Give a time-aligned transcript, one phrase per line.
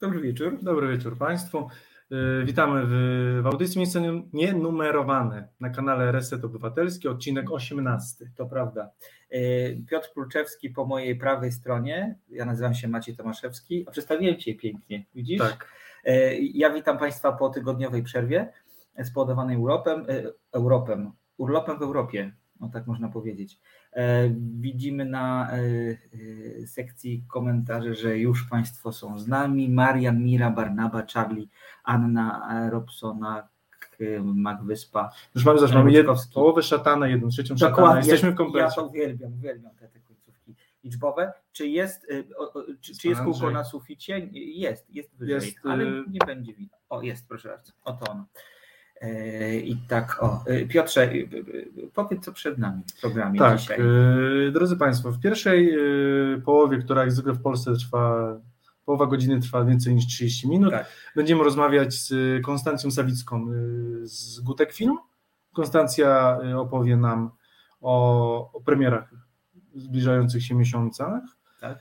[0.00, 0.58] Dobry wieczór.
[0.62, 1.68] Dobry wieczór Państwu.
[2.12, 2.90] Y, witamy w,
[3.42, 8.30] w audycji miejsce nienumerowane na kanale Reset Obywatelski, odcinek 18.
[8.36, 8.90] To prawda.
[9.32, 12.18] Y, Piotr Kluczewski po mojej prawej stronie.
[12.28, 15.38] Ja nazywam się Maciej Tomaszewski, a przedstawiłem Cię pięknie, widzisz?
[15.38, 15.72] Tak.
[16.06, 18.52] Y, Ja witam Państwa po tygodniowej przerwie
[19.04, 20.06] spowodowanej Europem,
[20.52, 23.58] Europem, urlopem w Europie, no tak można powiedzieć.
[23.92, 24.30] E,
[24.60, 25.58] widzimy na e,
[26.62, 29.68] e, sekcji komentarzy, że już Państwo są z nami.
[29.68, 31.46] Marian, Mira, Barnaba, Charlie,
[31.84, 33.48] Anna, Robsona,
[34.22, 35.12] Magwyspa.
[35.34, 37.76] Już mamy, zaś mamy jedną, połowę szatana, jedną trzecią szatana.
[37.76, 37.98] Dokładnie.
[37.98, 38.64] Jesteśmy w komplecie.
[38.64, 40.54] Ja to uwielbiam, uwielbiam te, te końcówki
[40.84, 41.32] liczbowe.
[41.52, 42.06] Czy jest,
[42.38, 44.18] o, o, czy, czy jest kółko na suficie?
[44.32, 46.80] Jest, jest wyżej, Jest, ale y- nie będzie widać.
[46.88, 47.72] O, jest, proszę bardzo.
[47.84, 48.26] Oto ono.
[49.00, 50.44] E, I tak, o.
[50.46, 51.10] E, Piotrze, e,
[51.94, 53.78] powiedz co przed nami w programie Tak, dzisiaj.
[54.52, 55.76] drodzy Państwo, w pierwszej
[56.44, 58.36] połowie, która jak zwykle w Polsce trwa,
[58.84, 60.86] połowa godziny trwa więcej niż 30 minut, Tak.
[61.16, 62.12] będziemy rozmawiać z
[62.44, 63.46] Konstancją Sawicką
[64.02, 64.96] z Gutek Film.
[65.52, 67.30] Konstancja opowie nam
[67.80, 69.14] o, o premierach
[69.74, 71.22] w zbliżających się miesiącach.
[71.60, 71.78] Tak.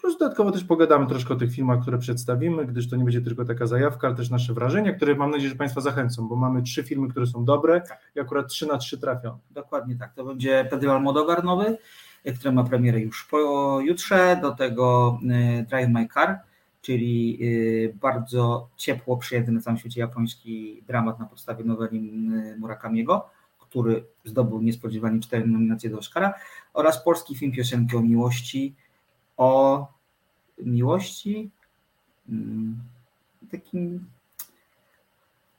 [0.00, 3.44] Plus dodatkowo też pogadamy troszkę o tych filmach, które przedstawimy, gdyż to nie będzie tylko
[3.44, 6.82] taka zajawka, ale też nasze wrażenia, które mam nadzieję, że Państwa zachęcą, bo mamy trzy
[6.82, 7.82] filmy, które są dobre
[8.16, 9.38] i akurat trzy na trzy trafią.
[9.50, 10.14] Dokładnie tak.
[10.14, 11.78] To będzie Pedro Almodovar nowy,
[12.26, 14.38] y, który ma premierę już pojutrze.
[14.42, 15.18] Do tego
[15.60, 16.40] y, Drive My Car,
[16.82, 22.00] czyli y, bardzo ciepło przyjęty na całym świecie japoński dramat na podstawie noweli
[22.58, 26.34] Murakamiego, który zdobył niespodziewanie cztery nominacje do Oscara
[26.72, 28.74] oraz polski film Piosenki o miłości
[29.38, 29.86] o
[30.58, 31.50] miłości
[32.28, 32.78] mm,
[33.50, 34.04] takim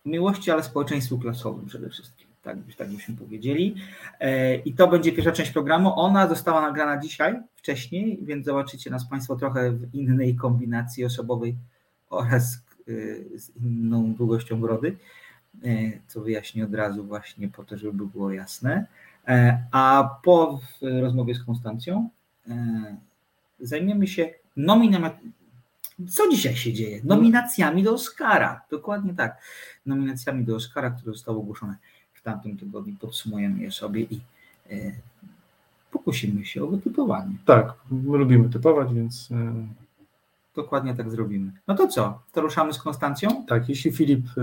[0.05, 2.27] miłości, ale społeczeństwu klasowym przede wszystkim.
[2.43, 3.75] Tak, tak byśmy powiedzieli.
[4.19, 5.93] E, I to będzie pierwsza część programu.
[5.99, 11.55] Ona została nagrana dzisiaj, wcześniej, więc zobaczycie nas Państwo trochę w innej kombinacji osobowej
[12.09, 14.97] oraz y, z inną długością brody,
[15.63, 15.67] e,
[16.07, 18.85] co wyjaśnię od razu właśnie po to, żeby było jasne.
[19.27, 22.09] E, A po rozmowie z Konstancją
[22.49, 22.53] e,
[23.61, 25.31] zajmiemy się nominacjami.
[26.09, 27.01] Co dzisiaj się dzieje?
[27.03, 28.61] Nominacjami do Oscara.
[28.71, 29.41] Dokładnie tak.
[29.85, 31.75] Nominacjami do Oscara, które zostały ogłoszone
[32.13, 32.95] w tamtym tygodniu.
[32.99, 34.21] Podsumujemy je sobie i
[34.71, 34.91] e,
[35.91, 37.35] pokusimy się o wytypowanie.
[37.45, 39.67] Tak, my lubimy typować, więc e,
[40.55, 41.51] Dokładnie tak zrobimy.
[41.67, 42.21] No to co?
[42.31, 43.45] To ruszamy z Konstancją?
[43.45, 44.41] tak, jeśli Filip e,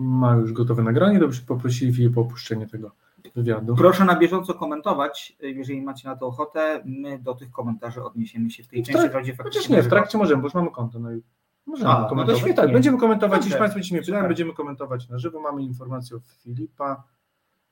[0.00, 2.90] ma już gotowe nagranie, to byśmy poprosili Filipa o opuszczenie tego
[3.36, 3.74] wywiadu.
[3.76, 6.82] Proszę na bieżąco komentować, jeżeli macie na to ochotę.
[6.84, 9.08] My do tych komentarzy odniesiemy się w tej W części.
[9.08, 9.96] wprawdzie Chociaż faktycznie nie, w na żywo.
[9.96, 10.98] trakcie możemy, bo już mamy konto.
[10.98, 11.22] No i
[11.66, 12.40] możemy A, no to komentować.
[12.40, 12.62] świetnie.
[12.62, 13.46] tak, będziemy komentować, Dobrze.
[13.48, 15.40] jeśli Państwo dziś mnie pytają, będziemy komentować na żywo.
[15.40, 17.02] Mamy informację od Filipa,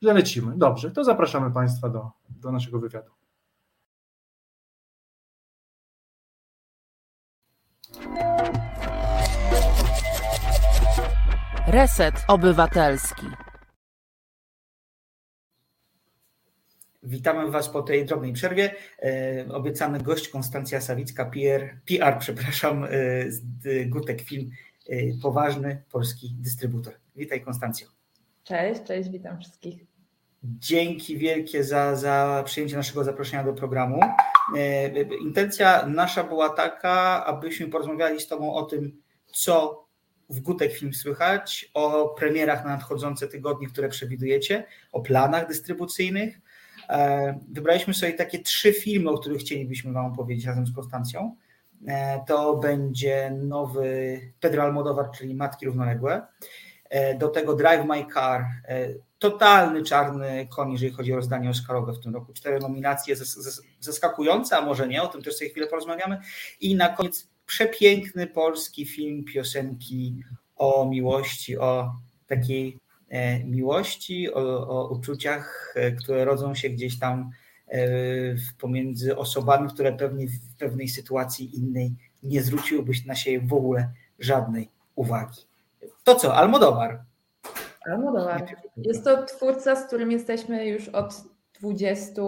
[0.03, 0.53] że lecimy.
[0.57, 3.11] Dobrze, to zapraszamy Państwa do, do naszego wywiadu.
[11.67, 13.27] Reset Obywatelski.
[17.09, 18.75] Witamy Was po tej drobnej przerwie.
[19.03, 24.51] E, obiecany gość Konstancja Sawicka, PR, PR przepraszam, e, Gutek Film,
[24.89, 26.95] e, poważny polski dystrybutor.
[27.17, 27.89] Witaj Konstancjo.
[28.45, 29.87] Cześć, cześć, witam wszystkich.
[30.43, 34.01] Dzięki wielkie za, za przyjęcie naszego zaproszenia do programu.
[35.21, 39.85] Intencja nasza była taka, abyśmy porozmawiali z Tobą o tym, co
[40.29, 46.41] w Gutek Film słychać, o premierach na nadchodzące tygodnie, które przewidujecie, o planach dystrybucyjnych.
[46.89, 51.37] E, Wybraliśmy sobie takie trzy filmy, o których chcielibyśmy Wam opowiedzieć razem z Konstancją.
[51.89, 56.27] E, To będzie nowy Pedro Almodovar, czyli Matki Równoległe.
[56.91, 58.45] E, Do tego Drive My Car,
[59.19, 62.33] totalny czarny koń, jeżeli chodzi o rozdanie Oscarowe w tym roku.
[62.33, 66.21] Cztery nominacje zas- zas- zaskakujące, a może nie, o tym też sobie chwilę porozmawiamy.
[66.61, 70.23] I na koniec przepiękny polski film piosenki
[70.57, 71.93] o miłości, o
[72.27, 72.79] takiej
[73.45, 77.31] miłości, o, o uczuciach, e, które rodzą się gdzieś tam
[77.69, 77.81] e,
[78.61, 84.69] pomiędzy osobami, które pewnie w pewnej sytuacji innej nie zwróciłyby na siebie w ogóle żadnej
[84.95, 85.41] uwagi.
[86.05, 87.03] To co, Almodovar?
[87.87, 88.57] Almodovar.
[88.77, 91.15] Jest to twórca, z którym jesteśmy już od
[91.61, 92.23] 20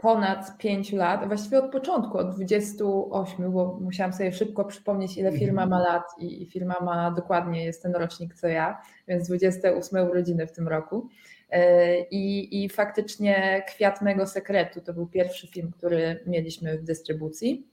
[0.00, 5.66] ponad 5 lat, właściwie od początku, od 28, bo musiałam sobie szybko przypomnieć, ile firma
[5.66, 10.46] ma lat i, i firma ma dokładnie, jest ten rocznik co ja, więc 28 urodziny
[10.46, 11.08] w tym roku.
[11.50, 17.66] E, I, I faktycznie Kwiat mego sekretu to był pierwszy film, który mieliśmy w dystrybucji.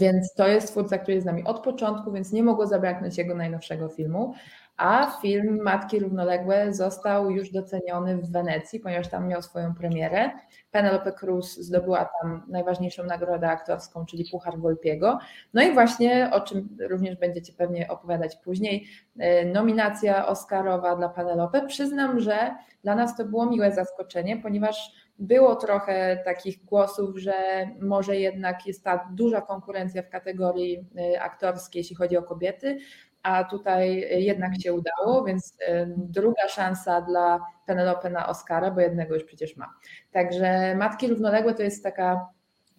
[0.00, 3.34] Więc to jest twórca, który jest z nami od początku, więc nie mogło zabraknąć jego
[3.34, 4.34] najnowszego filmu
[4.82, 10.30] a film Matki Równoległe został już doceniony w Wenecji, ponieważ tam miał swoją premierę.
[10.70, 15.18] Penelope Cruz zdobyła tam najważniejszą nagrodę aktorską, czyli Puchar Golpiego.
[15.54, 18.86] No i właśnie, o czym również będziecie pewnie opowiadać później,
[19.18, 21.66] e, nominacja Oscarowa dla Penelope.
[21.66, 27.34] Przyznam, że dla nas to było miłe zaskoczenie, ponieważ było trochę takich głosów, że
[27.80, 32.78] może jednak jest ta duża konkurencja w kategorii e, aktorskiej, jeśli chodzi o kobiety,
[33.22, 35.56] a tutaj jednak się udało, więc
[35.96, 39.74] druga szansa dla Penelope na Oscara, bo jednego już przecież ma.
[40.10, 42.26] Także Matki Równoległe to jest taka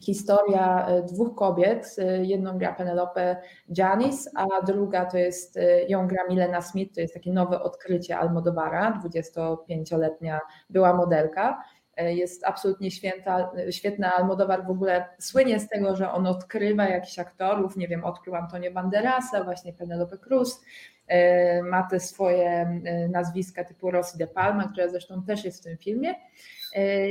[0.05, 1.95] historia e, dwóch kobiet.
[1.97, 3.37] E, jedną gra Penelope
[3.77, 8.17] Janis, a druga to jest, e, ją gra Milena Smith, to jest takie nowe odkrycie
[8.17, 11.63] Almodovara, 25-letnia była modelka.
[11.97, 14.13] E, jest absolutnie święta, świetna.
[14.13, 18.71] Almodowar w ogóle słynie z tego, że on odkrywa jakichś aktorów, nie wiem, odkrył Antonio
[18.71, 20.61] Banderasa, właśnie Penelope Cruz,
[21.07, 25.63] e, ma te swoje e, nazwiska typu Rossi de Palma, która zresztą też jest w
[25.63, 26.15] tym filmie.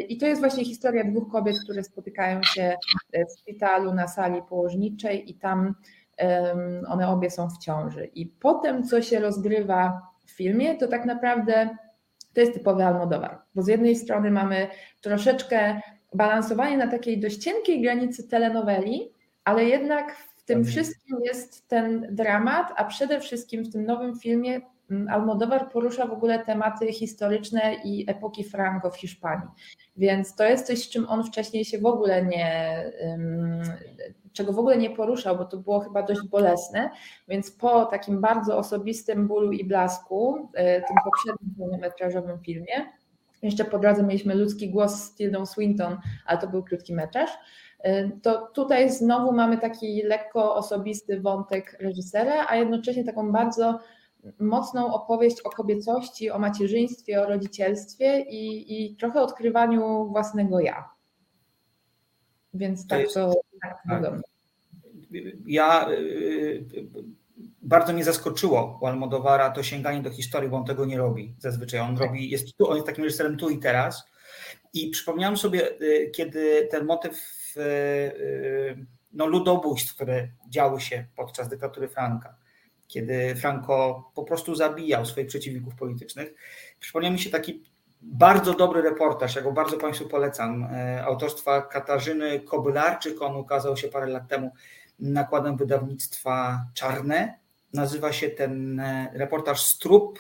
[0.08, 2.76] I to jest właśnie historia dwóch kobiet, które spotykają się
[3.12, 5.75] w szpitalu na sali położniczej i tam
[6.88, 8.05] one obie są w ciąży.
[8.05, 11.76] I potem, co się rozgrywa w filmie, to tak naprawdę
[12.34, 14.69] to jest typowy Almodowar, bo z jednej strony mamy
[15.00, 15.81] troszeczkę
[16.14, 19.12] balansowanie na takiej dość cienkiej granicy telenoweli,
[19.44, 24.61] ale jednak w tym wszystkim jest ten dramat, a przede wszystkim w tym nowym filmie
[24.90, 29.49] mm, Almodowar porusza w ogóle tematy historyczne i epoki Franco w Hiszpanii.
[29.96, 32.84] Więc to jest coś, z czym on wcześniej się w ogóle nie,
[34.32, 36.90] czego w ogóle nie poruszał, bo to było chyba dość bolesne,
[37.29, 42.93] więc po takim bardzo osobistym bólu i blasku, e, tym poprzednim pełnometrażowym filmie,
[43.43, 47.31] jeszcze po drodze mieliśmy ludzki głos z Tildą Swinton, ale to był krótki metraż,
[47.81, 53.79] e, to tutaj znowu mamy taki lekko osobisty wątek reżysera, a jednocześnie taką bardzo
[54.38, 60.92] mocną opowieść o kobiecości, o macierzyństwie, o rodzicielstwie i, i trochę odkrywaniu własnego ja.
[62.54, 64.20] Więc tak to, to tak, tak.
[65.46, 66.84] Ja y, y,
[67.62, 71.81] bardzo mnie zaskoczyło u Almodowara to sięganie do historii, bo on tego nie robi zazwyczaj.
[71.81, 74.04] On robi, jest tu, on jest takim reżyserem tu i teraz.
[74.75, 77.32] I przypomniałem sobie, y, kiedy ten motyw
[79.12, 82.37] no, ludobójstw, które działy się podczas dyktatury Franka,
[82.88, 86.34] kiedy Franco po prostu zabijał swoich przeciwników politycznych,
[86.81, 87.62] przypomniał mi się taki
[88.02, 93.88] bardzo dobry reportaż, ja go bardzo Państwu polecam, e, autorstwa Katarzyny Kobylarczyk, on ukazał się
[93.88, 94.52] parę lat temu
[94.99, 97.38] nakładem wydawnictwa Czarne.
[97.72, 100.19] Nazywa się ten e, reportaż Strup,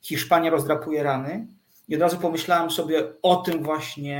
[0.00, 1.46] Hiszpania rozdrapuje rany.
[1.88, 4.18] I od razu pomyślałem sobie o tym właśnie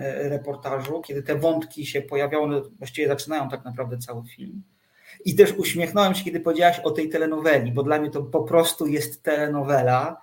[0.00, 4.62] e, reportażu, kiedy te wątki się pojawiały, one właściwie zaczynają tak naprawdę cały film.
[5.24, 8.86] I też uśmiechnąłem się, kiedy powiedziałaś o tej telenoweli, bo dla mnie to po prostu
[8.86, 10.20] jest telenowela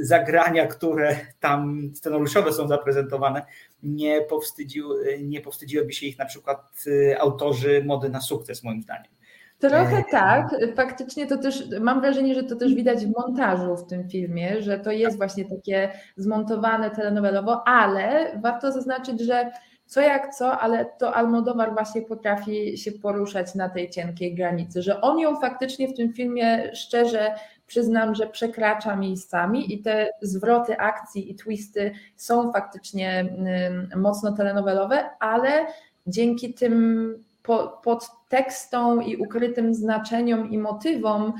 [0.00, 3.42] zagrania, które tam scenariuszowe są zaprezentowane,
[3.82, 4.88] nie, powstydził,
[5.20, 9.12] nie powstydziłyby się ich na przykład e, autorzy mody na sukces, moim zdaniem.
[9.58, 13.86] Trochę e, tak, faktycznie to też, mam wrażenie, że to też widać w montażu w
[13.86, 19.50] tym filmie, że to jest właśnie takie zmontowane telenowelowo, ale warto zaznaczyć, że
[19.86, 25.00] co jak co, ale to Almodóvar właśnie potrafi się poruszać na tej cienkiej granicy, że
[25.00, 27.34] on ją faktycznie w tym filmie szczerze
[27.68, 33.36] przyznam, że przekracza miejscami i te zwroty akcji i twisty są faktycznie
[33.96, 35.66] mocno telenowelowe, ale
[36.06, 37.14] dzięki tym
[37.82, 41.32] podtekstom i ukrytym znaczeniom i motywom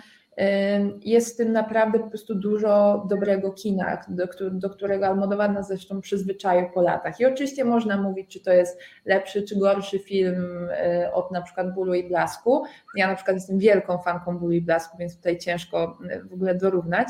[1.04, 6.00] jest w tym naprawdę po prostu dużo dobrego kina, do, do którego Almodovar nas zresztą
[6.00, 7.20] przyzwyczaił po latach.
[7.20, 11.74] I oczywiście można mówić, czy to jest lepszy czy gorszy film e, od na przykład
[11.74, 12.64] Bólu i Blasku.
[12.94, 16.54] Ja na przykład jestem wielką fanką Bólu i Blasku, więc tutaj ciężko e, w ogóle
[16.54, 17.08] dorównać.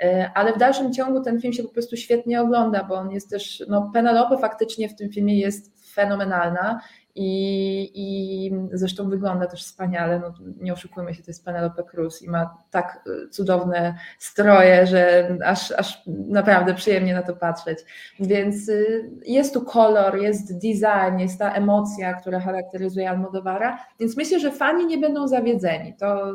[0.00, 3.30] E, ale w dalszym ciągu ten film się po prostu świetnie ogląda, bo on jest
[3.30, 6.80] też, no Penelope faktycznie w tym filmie jest fenomenalna
[7.20, 12.28] i, I zresztą wygląda też wspaniale, no, nie oszukujmy się, to jest Penelope Cruz i
[12.28, 17.78] ma tak y, cudowne stroje, że aż, aż naprawdę przyjemnie na to patrzeć.
[18.20, 24.40] Więc y, jest tu kolor, jest design, jest ta emocja, która charakteryzuje Almodovara, więc myślę,
[24.40, 26.32] że fani nie będą zawiedzeni, to,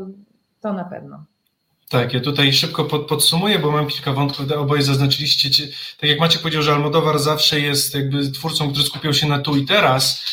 [0.61, 1.25] to na pewno.
[1.89, 5.67] Tak, ja tutaj szybko pod, podsumuję, bo mam kilka wątków, oboje zaznaczyliście.
[5.99, 9.55] Tak jak Macie powiedział, że Almodóvar zawsze jest jakby twórcą, który skupiał się na tu
[9.55, 10.23] i teraz,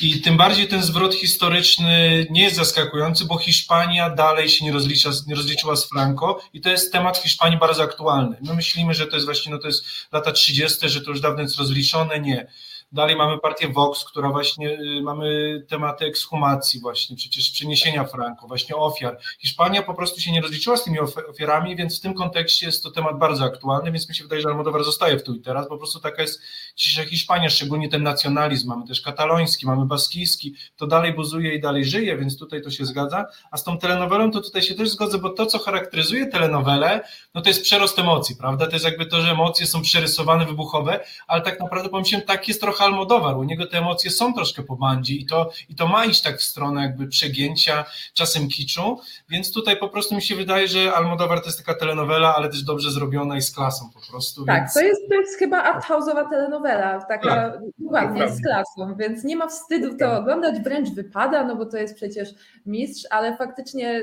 [0.00, 5.10] i tym bardziej ten zwrot historyczny nie jest zaskakujący, bo Hiszpania dalej się nie, rozlicza,
[5.26, 8.36] nie rozliczyła z Franco i to jest temat Hiszpanii bardzo aktualny.
[8.40, 11.42] My myślimy, że to jest właśnie no to jest lata 30., że to już dawno
[11.42, 12.20] jest rozliczone.
[12.20, 12.46] Nie.
[12.92, 18.76] Dalej mamy partię Vox, która właśnie y, mamy tematy ekshumacji właśnie, przecież przeniesienia Franco, właśnie
[18.76, 19.18] ofiar.
[19.38, 20.98] Hiszpania po prostu się nie rozliczyła z tymi
[21.30, 24.48] ofiarami, więc w tym kontekście jest to temat bardzo aktualny, więc mi się wydaje, że
[24.48, 26.42] Almodovar zostaje w tu i teraz, po prostu taka jest
[26.76, 31.84] dzisiejsza Hiszpania, szczególnie ten nacjonalizm, mamy też kataloński, mamy baskijski, to dalej buzuje i dalej
[31.84, 35.18] żyje, więc tutaj to się zgadza, a z tą telenowelą to tutaj się też zgodzę,
[35.18, 37.00] bo to, co charakteryzuje telenowelę,
[37.34, 41.00] no to jest przerost emocji, prawda, to jest jakby to, że emocje są przerysowane, wybuchowe,
[41.26, 44.62] ale tak naprawdę powiem się, tak jest trochę Almodowar, u niego te emocje są troszkę
[44.62, 49.00] po bandzie i to, i to ma iść tak w stronę jakby przegięcia, czasem kiczu,
[49.28, 52.62] więc tutaj po prostu mi się wydaje, że Almodowar to jest taka telenowela, ale też
[52.62, 54.44] dobrze zrobiona i z klasą po prostu.
[54.44, 54.74] Tak, więc...
[54.74, 59.48] to, jest, to jest chyba arthouse'owa telenowela, taka tak, dokładnie, z klasą, więc nie ma
[59.48, 60.20] wstydu to tak.
[60.20, 62.28] oglądać, wręcz wypada, no bo to jest przecież
[62.66, 64.02] mistrz, ale faktycznie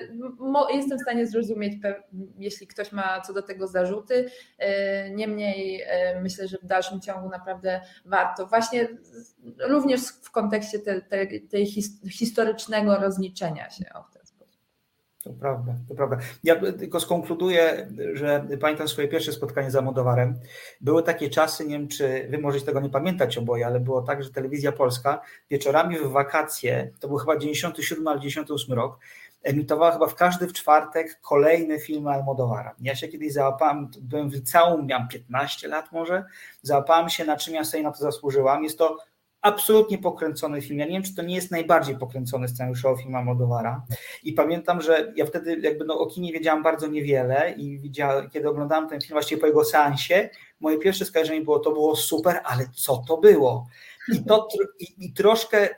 [0.73, 1.73] jestem w stanie zrozumieć,
[2.37, 7.29] jeśli ktoś ma co do tego zarzuty, e, niemniej e, myślę, że w dalszym ciągu
[7.29, 8.62] naprawdę warto, właśnie
[9.69, 11.65] również w kontekście tej, tej, tej
[12.09, 13.85] historycznego rozliczenia się.
[15.23, 16.17] To prawda, to prawda.
[16.43, 20.39] Ja tylko skonkluduję, że pamiętam swoje pierwsze spotkanie z Amodowarem.
[20.81, 24.23] Były takie czasy, nie wiem czy wy możecie tego nie pamiętać oboje, ale było tak,
[24.23, 28.99] że telewizja polska wieczorami w wakacje, to był chyba 97 albo 98 rok,
[29.43, 32.75] emitowała chyba w każdy w czwartek kolejne filmy Almodowara.
[32.81, 36.25] Ja się kiedyś załapałem, byłem w liceum, miałem 15 lat może,
[36.61, 38.63] załapałem się na czym ja sobie na to zasłużyłam.
[38.63, 38.97] Jest to
[39.43, 40.79] absolutnie pokręcony film.
[40.79, 43.85] Ja nie wiem, czy to nie jest najbardziej pokręcony scenariuszowy film Almodowara.
[44.23, 48.49] I pamiętam, że ja wtedy jakby no, o kinie wiedziałam bardzo niewiele i widziałem, kiedy
[48.49, 52.65] oglądałem ten film właściwie po jego seansie, moje pierwsze skojarzenie było, to było super, ale
[52.75, 53.67] co to było?
[54.13, 54.47] I, to,
[54.79, 55.69] i, i troszkę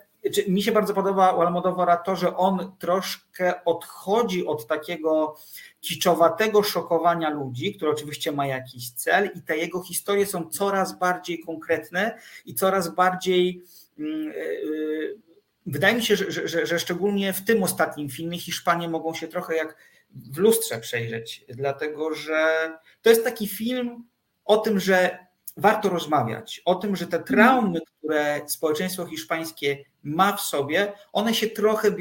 [0.47, 5.35] mi się bardzo podoba u Almodovara to, że on troszkę odchodzi od takiego
[5.81, 11.39] kiczowatego szokowania ludzi, które oczywiście ma jakiś cel i te jego historie są coraz bardziej
[11.39, 13.63] konkretne i coraz bardziej
[13.99, 15.25] mm, e, e,
[15.67, 19.55] Wydaje mi się, że, że, że, szczególnie w tym ostatnim filmie Hiszpanie mogą się trochę
[19.55, 19.77] jak
[20.15, 24.03] w lustrze przejrzeć, dlatego że to jest taki film
[24.45, 25.24] o tym, że
[25.57, 31.47] warto rozmawiać, o tym, że te traumy, które społeczeństwo hiszpańskie ma w sobie, one się
[31.47, 31.95] trochę,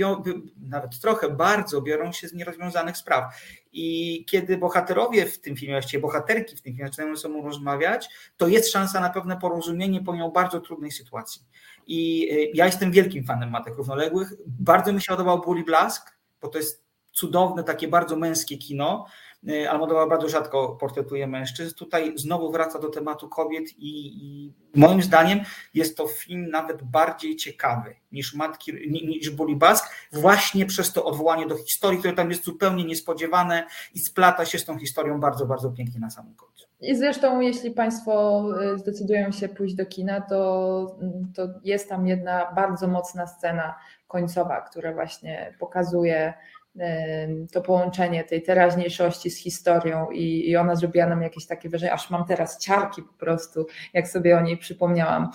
[0.56, 3.34] nawet trochę bardzo biorą się z nierozwiązanych spraw.
[3.72, 8.08] I kiedy bohaterowie w tym filmie, właściwie bohaterki w tym filmie zaczynają ze sobą rozmawiać,
[8.36, 11.42] to jest szansa na pewne porozumienie pomimo bardzo trudnej sytuacji.
[11.86, 14.32] I y, ja jestem wielkim fanem matek równoległych.
[14.46, 19.06] Bardzo mi się podobał Bully Blask, bo to jest cudowne, takie bardzo męskie kino.
[19.48, 21.74] Y, Almodovar bardzo rzadko portretuje mężczyzn.
[21.74, 25.40] Tutaj znowu wraca do tematu kobiet i, i, moim zdaniem
[25.74, 31.56] jest to film nawet bardziej ciekawy niż Matki, niż Bask, właśnie przez to odwołanie do
[31.56, 36.00] historii, które tam jest zupełnie niespodziewane i splata się z tą historią bardzo, bardzo pięknie
[36.00, 36.66] na samym końcu.
[36.80, 40.96] I zresztą, jeśli Państwo y, zdecydują się pójść do kina, to,
[41.34, 43.74] to jest tam jedna bardzo mocna scena
[44.08, 46.34] końcowa, która właśnie pokazuje
[47.52, 52.10] to połączenie tej teraźniejszości z historią i, i ona zrobiła nam jakieś takie wrażenie, aż
[52.10, 55.30] mam teraz ciarki po prostu, jak sobie o niej przypomniałam.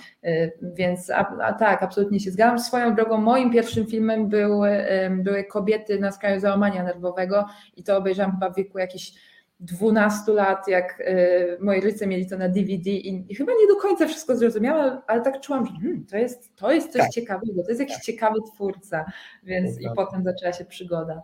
[0.62, 2.60] Więc a, a tak, absolutnie się zgadzam.
[2.60, 4.62] Swoją drogą moim pierwszym filmem był,
[5.10, 9.14] były Kobiety na skraju załamania nerwowego i to obejrzałam chyba w wieku jakichś
[9.60, 14.08] 12 lat, jak y, moi rodzice mieli to na DVD i, chyba nie do końca
[14.08, 17.10] wszystko zrozumiałam, ale tak czułam, że hmm, to, jest, to jest coś tak.
[17.10, 18.04] ciekawego, to jest jakiś tak.
[18.04, 19.06] ciekawy twórca,
[19.44, 21.24] więc i potem zaczęła się przygoda.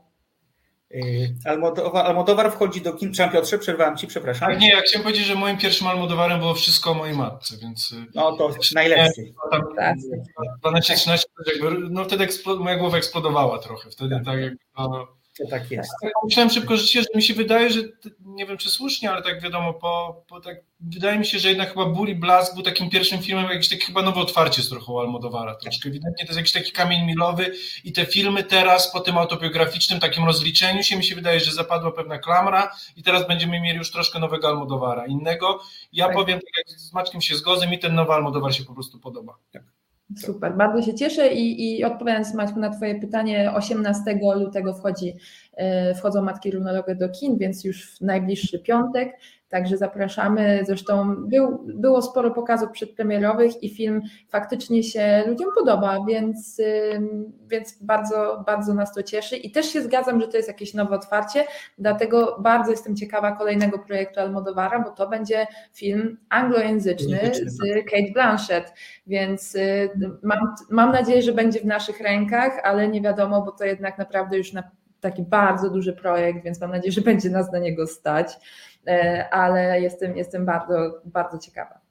[0.91, 3.11] Y, Almodowar, Almodowar wchodzi do kin.
[3.11, 4.49] Przepraszam Piotrze, przerwałem Ci, przepraszam.
[4.49, 7.91] Tak, nie, ja chciałem powiedzieć, że moim pierwszym Almodowarem było wszystko o mojej matce, więc...
[7.91, 9.33] Y, no to najlepiej.
[9.51, 9.61] Tam,
[10.73, 11.23] 12-13,
[11.89, 12.27] no wtedy
[12.59, 14.53] moja głowa eksplodowała trochę, wtedy tak, tak jak...
[14.77, 15.91] No, to tak jest.
[16.01, 17.79] Tak, myślałem szybko że mi się wydaje, że
[18.25, 21.69] nie wiem czy słusznie, ale tak wiadomo, po, po tak, wydaje mi się, że jednak
[21.69, 25.55] chyba Bully Blask był takim pierwszym filmem, jakieś takie chyba nowe otwarcie z trochę Almodowara.
[25.55, 27.51] Troszkę ewidentnie to jest jakiś taki kamień milowy
[27.83, 31.91] i te filmy teraz po tym autobiograficznym takim rozliczeniu się mi się wydaje, że zapadła
[31.91, 35.05] pewna klamra i teraz będziemy mieli już troszkę nowego Almodowara.
[35.05, 35.59] Innego,
[35.93, 36.15] ja tak.
[36.15, 39.37] powiem, tak jak z Maćkiem się zgodzę, mi ten nowy Almodowar się po prostu podoba.
[39.51, 39.63] Tak.
[40.17, 45.13] Super, bardzo się cieszę i, i odpowiadając Maćku na Twoje pytanie, 18 lutego wchodzi,
[45.53, 49.19] e, wchodzą Matki Równologe do kin, więc już w najbliższy piątek.
[49.49, 50.63] Także zapraszamy.
[50.65, 56.61] Zresztą był, było sporo pokazów przedpremierowych i film faktycznie się ludziom podoba, więc,
[57.47, 59.37] więc bardzo, bardzo nas to cieszy.
[59.37, 61.45] I też się zgadzam, że to jest jakieś nowe otwarcie,
[61.77, 67.85] dlatego bardzo jestem ciekawa kolejnego projektu Almodovara, bo to będzie film anglojęzyczny z tak.
[67.85, 68.73] Kate Blanchett,
[69.07, 69.89] więc y,
[70.23, 74.37] mam, mam nadzieję, że będzie w naszych rękach, ale nie wiadomo, bo to jednak naprawdę
[74.37, 74.63] już na
[75.01, 78.37] taki bardzo duży projekt, więc mam nadzieję, że będzie nas na niego stać.
[78.87, 81.85] E, ale jestem, jestem bardzo, bardzo ciekawa.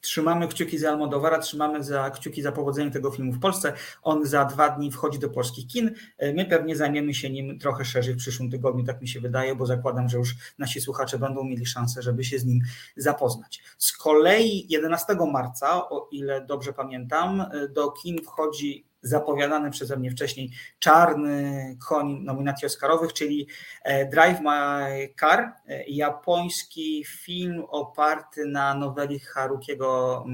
[0.00, 3.72] Trzymamy kciuki za Almodowara, trzymamy za kciuki za powodzenie tego filmu w Polsce.
[4.02, 5.94] On za dwa dni wchodzi do polskich kin.
[6.34, 9.66] My pewnie zajmiemy się nim trochę szerzej w przyszłym tygodniu, tak mi się wydaje, bo
[9.66, 12.60] zakładam, że już nasi słuchacze będą mieli szansę, żeby się z nim
[12.96, 13.62] zapoznać.
[13.78, 17.44] Z kolei 11 marca, o ile dobrze pamiętam,
[17.74, 23.48] do kin wchodzi zapowiadany przeze mnie wcześniej Czarny Koń nominacji Oscarowych, czyli
[23.82, 30.24] e, Drive My Car, e, japoński film oparty na noweli Harukiego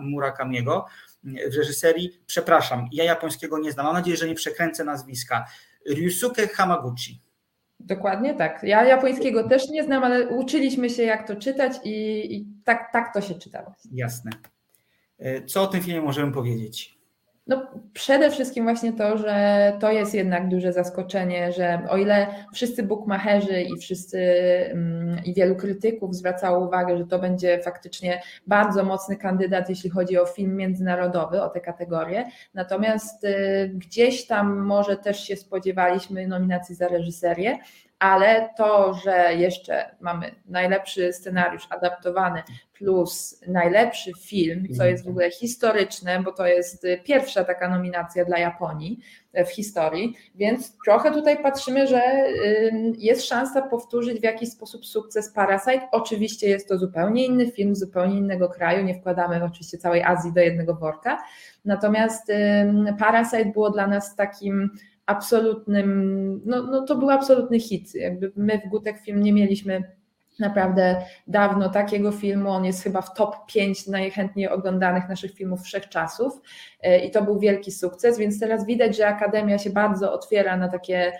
[0.00, 0.86] Murakamiego
[1.24, 5.46] w reżyserii, przepraszam, ja japońskiego nie znam, mam nadzieję, że nie przekręcę nazwiska,
[5.86, 7.20] Ryusuke Hamaguchi.
[7.80, 8.62] Dokładnie tak.
[8.62, 13.14] Ja japońskiego też nie znam, ale uczyliśmy się jak to czytać i, i tak, tak
[13.14, 13.74] to się czytało.
[13.92, 14.30] Jasne.
[15.18, 16.95] E, co o tym filmie możemy powiedzieć?
[17.46, 22.82] No, przede wszystkim właśnie to, że to jest jednak duże zaskoczenie, że o ile wszyscy
[22.82, 24.18] bookmacherzy i wszyscy
[24.70, 30.18] mm, i wielu krytyków zwracało uwagę, że to będzie faktycznie bardzo mocny kandydat, jeśli chodzi
[30.18, 32.24] o film międzynarodowy, o tę kategorię,
[32.54, 37.58] natomiast y, gdzieś tam może też się spodziewaliśmy nominacji za reżyserię,
[37.98, 42.42] ale to, że jeszcze mamy najlepszy scenariusz adaptowany
[42.78, 48.38] plus najlepszy film, co jest w ogóle historyczne, bo to jest pierwsza taka nominacja dla
[48.38, 48.98] Japonii
[49.46, 52.02] w historii, więc trochę tutaj patrzymy, że
[52.98, 55.88] jest szansa powtórzyć w jakiś sposób sukces Parasite.
[55.92, 60.40] Oczywiście jest to zupełnie inny film, zupełnie innego kraju, nie wkładamy oczywiście całej Azji do
[60.40, 61.18] jednego worka,
[61.64, 62.32] natomiast
[62.98, 64.70] Parasite było dla nas takim
[65.06, 67.94] absolutnym, no, no to był absolutny hit.
[67.94, 69.82] Jakby my w Gutek Film nie mieliśmy
[70.38, 70.96] naprawdę
[71.26, 72.50] dawno takiego filmu.
[72.50, 76.40] On jest chyba w top 5 najchętniej oglądanych naszych filmów wszechczasów
[76.82, 80.68] e, i to był wielki sukces, więc teraz widać, że Akademia się bardzo otwiera na
[80.68, 81.12] takie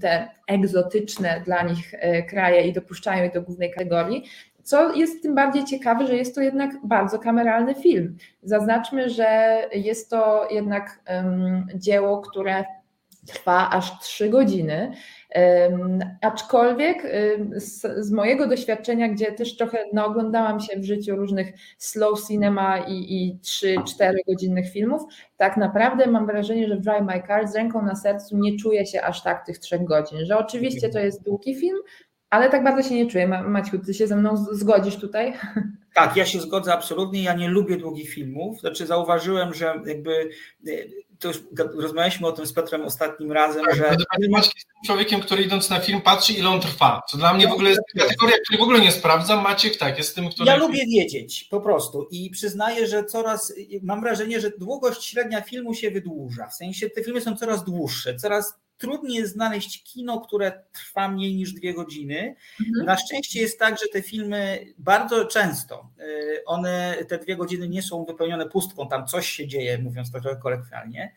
[0.00, 4.24] te egzotyczne dla nich e, kraje i dopuszczają je do głównej kategorii.
[4.66, 8.16] Co jest tym bardziej ciekawe, że jest to jednak bardzo kameralny film.
[8.42, 12.64] Zaznaczmy, że jest to jednak um, dzieło, które
[13.26, 14.92] trwa aż trzy godziny.
[16.22, 17.02] Aczkolwiek
[17.56, 22.78] z, z, mojego doświadczenia, gdzie też trochę no, oglądałam się w życiu różnych slow cinema
[22.78, 25.02] i, i 3-4 godzinnych filmów,
[25.36, 28.86] tak naprawdę mam wrażenie, że w Drive My Car z ręką na sercu nie czuję
[28.86, 31.76] się aż tak tych trzech godzin, że oczywiście to jest długi film,
[32.30, 33.28] ale tak bardzo się nie czuję.
[33.28, 35.32] Maciu, ty się ze mną zgodzisz tutaj?
[35.94, 37.22] Tak, ja się zgodzę absolutnie.
[37.22, 38.60] Ja nie lubię długich filmów.
[38.60, 40.30] Znaczy zauważyłem, że jakby
[40.66, 40.72] e,
[41.18, 43.96] to już rozmawialiśmy o tym z Petrem ostatnim razem, tak, że...
[44.30, 47.02] Maciek jest człowiekiem, który idąc na film patrzy, ile on trwa.
[47.10, 49.42] Co dla mnie w ogóle jest kategoria, której w ogóle nie sprawdzam.
[49.42, 50.46] Maciek tak, jest tym, który...
[50.46, 52.08] Ja lubię wiedzieć, po prostu.
[52.10, 53.54] I przyznaję, że coraz...
[53.82, 56.46] Mam wrażenie, że długość średnia filmu się wydłuża.
[56.46, 61.34] W sensie te filmy są coraz dłuższe, coraz trudniej jest znaleźć kino, które trwa mniej
[61.34, 62.36] niż dwie godziny.
[62.60, 62.86] Mhm.
[62.86, 67.82] Na szczęście jest tak, że te filmy bardzo często, y, one te dwie godziny nie
[67.82, 71.12] są wypełnione pustką, tam coś się dzieje, mówiąc to trochę kolekcjonalnie.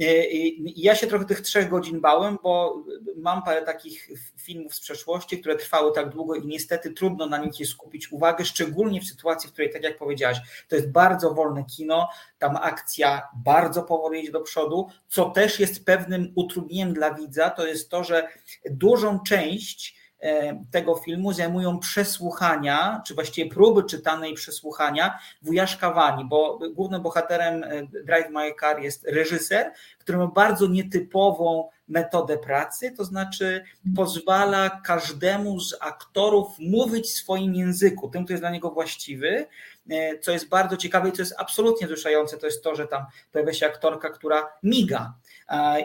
[0.00, 0.28] Y,
[0.76, 2.84] ja się trochę tych trzech godzin bałem, bo
[3.16, 7.68] mam parę takich filmów z przeszłości, które trwały tak długo i niestety trudno na nich
[7.68, 12.08] skupić uwagę, szczególnie w sytuacji, w której, tak jak powiedziałaś, to jest bardzo wolne kino,
[12.38, 17.66] tam akcja bardzo powoli idzie do przodu, co też jest pewnym utrudnieniem dla widza, to
[17.66, 18.28] jest to, że
[18.70, 26.24] dużą część e, tego filmu zajmują przesłuchania, czy właściwie próby czytane i przesłuchania wujaszka Wani,
[26.24, 29.72] bo głównym bohaterem e, Drive My Car jest reżyser,
[30.08, 33.64] który ma bardzo nietypową metodę pracy, to znaczy
[33.96, 39.46] pozwala każdemu z aktorów mówić w swoim języku, tym, który jest dla niego właściwy,
[39.90, 43.04] e, co jest bardzo ciekawe i co jest absolutnie wzruszające, to jest to, że tam
[43.32, 45.14] pojawia się aktorka, która miga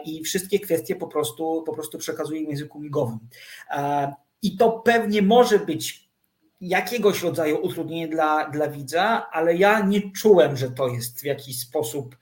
[0.05, 3.19] i wszystkie kwestie po prostu, po prostu przekazuje w języku migowym.
[4.41, 6.09] I to pewnie może być
[6.61, 11.59] jakiegoś rodzaju utrudnienie dla, dla widza, ale ja nie czułem, że to jest w jakiś
[11.59, 12.15] sposób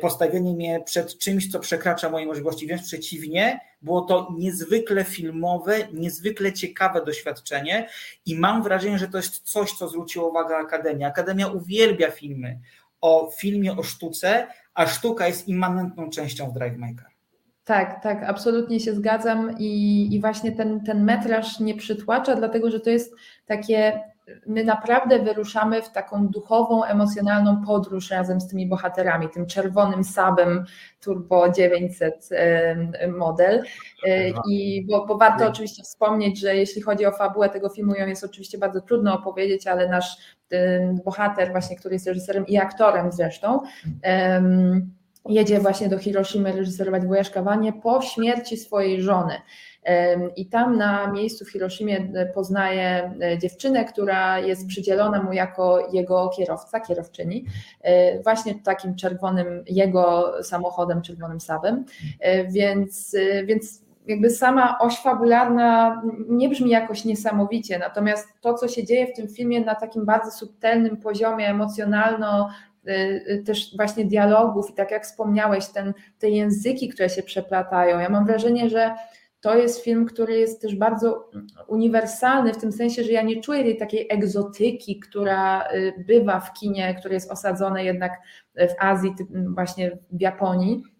[0.00, 2.66] postawienie mnie przed czymś, co przekracza moje możliwości.
[2.66, 7.88] Wręcz przeciwnie, było to niezwykle filmowe, niezwykle ciekawe doświadczenie
[8.26, 11.08] i mam wrażenie, że to jest coś, co zwróciło uwagę Akademia.
[11.08, 12.60] Akademia uwielbia filmy
[13.00, 17.06] o filmie, o sztuce, a sztuka jest immanentną częścią w Drive Maker.
[17.64, 22.80] Tak, tak, absolutnie się zgadzam i, i właśnie ten, ten metraż nie przytłacza, dlatego że
[22.80, 23.14] to jest
[23.46, 24.00] takie
[24.46, 30.64] my naprawdę wyruszamy w taką duchową, emocjonalną podróż razem z tymi bohaterami, tym czerwonym sabem
[31.00, 32.28] Turbo 900
[33.18, 33.64] model.
[34.06, 38.06] E, I bo, bo warto oczywiście wspomnieć, że jeśli chodzi o fabułę tego filmu, ją
[38.06, 40.36] jest oczywiście bardzo trudno opowiedzieć, ale nasz
[41.04, 43.60] bohater, właśnie, który jest reżyserem i aktorem zresztą,
[45.28, 49.34] jedzie właśnie do Hiroshimy reżyserować Wojażkowanie po śmierci swojej żony.
[50.36, 56.80] I tam na miejscu w Hiroshimie poznaje dziewczynę, która jest przydzielona mu jako jego kierowca,
[56.80, 57.44] kierowczyni,
[58.24, 61.84] właśnie takim czerwonym, jego samochodem, czerwonym sabem.
[62.48, 69.06] Więc, więc jakby sama oś fabularna nie brzmi jakoś niesamowicie, natomiast to, co się dzieje
[69.06, 72.48] w tym filmie na takim bardzo subtelnym poziomie emocjonalno
[73.46, 77.98] też właśnie dialogów i tak jak wspomniałeś, ten, te języki, które się przeplatają.
[77.98, 78.94] Ja mam wrażenie, że
[79.46, 81.30] to jest film, który jest też bardzo
[81.66, 86.52] uniwersalny, w tym sensie, że ja nie czuję tej takiej egzotyki, która y, bywa w
[86.52, 88.12] kinie, które jest osadzone jednak
[88.56, 89.14] w Azji,
[89.54, 90.95] właśnie w Japonii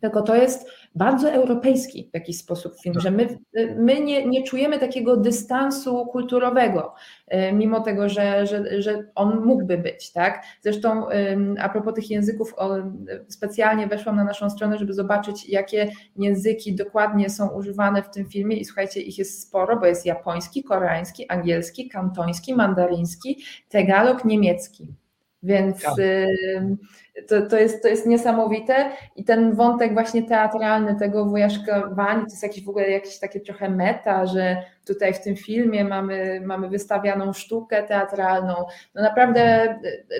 [0.00, 3.38] tylko to jest bardzo europejski w jakiś sposób film, że my,
[3.76, 6.94] my nie, nie czujemy takiego dystansu kulturowego,
[7.26, 10.12] e, mimo tego, że, że, że on mógłby być.
[10.12, 10.44] Tak?
[10.60, 11.06] Zresztą
[11.60, 12.54] a propos tych języków,
[13.28, 18.56] specjalnie weszłam na naszą stronę, żeby zobaczyć, jakie języki dokładnie są używane w tym filmie
[18.56, 24.88] i słuchajcie, ich jest sporo, bo jest japoński, koreański, angielski, kantoński, mandaryński, tegalog, niemiecki.
[25.42, 25.94] Więc tak.
[27.28, 32.42] to, to, jest, to jest niesamowite i ten wątek właśnie teatralny tego wujaszkowania, to jest
[32.42, 37.32] jakiś w ogóle jakieś takie trochę meta, że tutaj w tym filmie mamy, mamy wystawianą
[37.32, 38.54] sztukę teatralną.
[38.94, 39.74] No naprawdę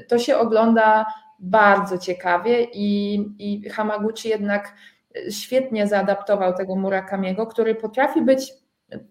[0.09, 1.07] to się ogląda
[1.39, 4.75] bardzo ciekawie i, i Hamaguchi jednak
[5.31, 8.53] świetnie zaadaptował tego Murakamiego, który potrafi być,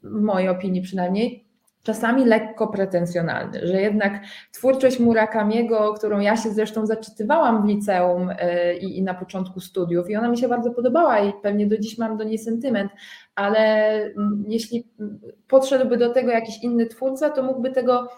[0.03, 1.46] w mojej opinii przynajmniej,
[1.87, 8.77] czasami lekko pretensjonalny, że jednak twórczość Murakamiego, którą ja się zresztą zaczytywałam w liceum e,
[8.77, 11.97] i, i, na początku studiów i ona mi się bardzo podobała i pewnie do dziś
[11.97, 12.91] mam do niej sentyment,
[13.35, 13.59] ale
[13.95, 14.87] mm, jeśli
[15.47, 18.09] podszedłby do tego jakiś inny twórca, to mógłby tego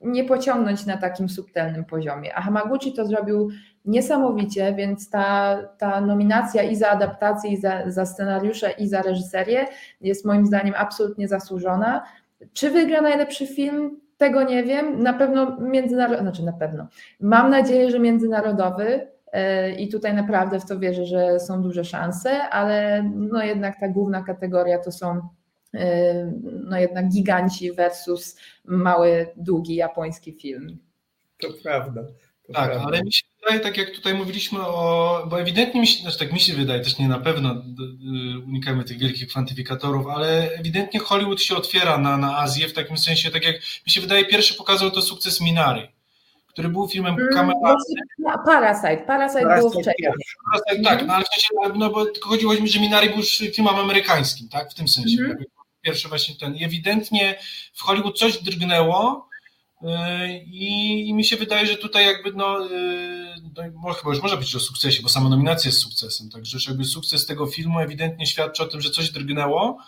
[0.00, 2.34] nie pociągnąć na takim subtelnym poziomie.
[2.34, 3.50] A Hamaguchi to zrobił
[3.84, 9.66] niesamowicie, więc ta, ta nominacja i za adaptację, i za, za scenariusze, i za reżyserię
[10.00, 12.02] jest moim zdaniem absolutnie zasłużona.
[12.52, 14.00] Czy wygra najlepszy film?
[14.16, 15.02] Tego nie wiem.
[15.02, 16.88] Na pewno międzynarodowy, znaczy na pewno.
[17.20, 22.42] Mam nadzieję, że międzynarodowy e, i tutaj naprawdę w to wierzę, że są duże szanse,
[22.48, 25.20] ale no jednak ta główna kategoria to są
[25.74, 30.78] e, no jednak giganci versus mały, długi japoński film.
[31.42, 32.02] To prawda.
[32.46, 32.86] To tak, prawda.
[32.86, 36.32] ale mi się wydaje, tak jak tutaj mówiliśmy o, bo ewidentnie mi się, znaczy tak
[36.32, 41.42] mi się wydaje, też nie na pewno y, unikamy tych wielkich kwantyfikatorów, ale ewidentnie Hollywood
[41.42, 44.90] się otwiera na, na Azję w takim sensie, tak jak mi się wydaje, pierwszy pokazał
[44.90, 45.88] to sukces Minari,
[46.46, 47.84] który był filmem mm, kameralnym.
[48.44, 50.08] Parasite, Parasite, Parasite był wcześniej.
[50.52, 53.38] Parasite, tak, no ale w sensie, no bo tylko chodziło mi, że Minari był już
[53.38, 55.22] filmem amerykańskim, tak, w tym sensie.
[55.22, 55.36] Mm.
[55.82, 56.56] Pierwszy właśnie ten.
[56.56, 57.38] I ewidentnie
[57.72, 59.28] w Hollywood coś drgnęło,
[60.46, 64.56] i, I, mi się wydaje, że tutaj jakby no, y, no, chyba już może być
[64.56, 68.66] o sukcesie, bo sama nominacja jest sukcesem, także jakby sukces tego filmu ewidentnie świadczy o
[68.66, 69.78] tym, że coś drgnęło.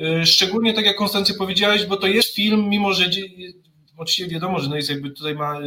[0.00, 3.10] Y, szczególnie tak jak Konstancja powiedziałeś, bo to jest film, mimo że
[4.02, 5.64] oczywiście wiadomo, że no jest jakby tutaj ma, y,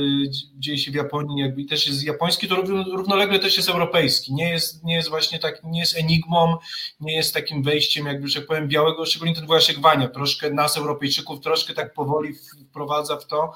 [0.57, 2.55] dzieje się w Japonii, jakby też jest japoński, to
[2.91, 4.33] równolegle też jest europejski.
[4.33, 6.57] Nie jest, nie jest właśnie tak, nie jest enigmą,
[6.99, 11.39] nie jest takim wejściem, jakby, że powiem, białego, szczególnie ten Wojaszek Wania, troszkę nas, Europejczyków,
[11.39, 12.33] troszkę tak powoli
[12.69, 13.53] wprowadza w to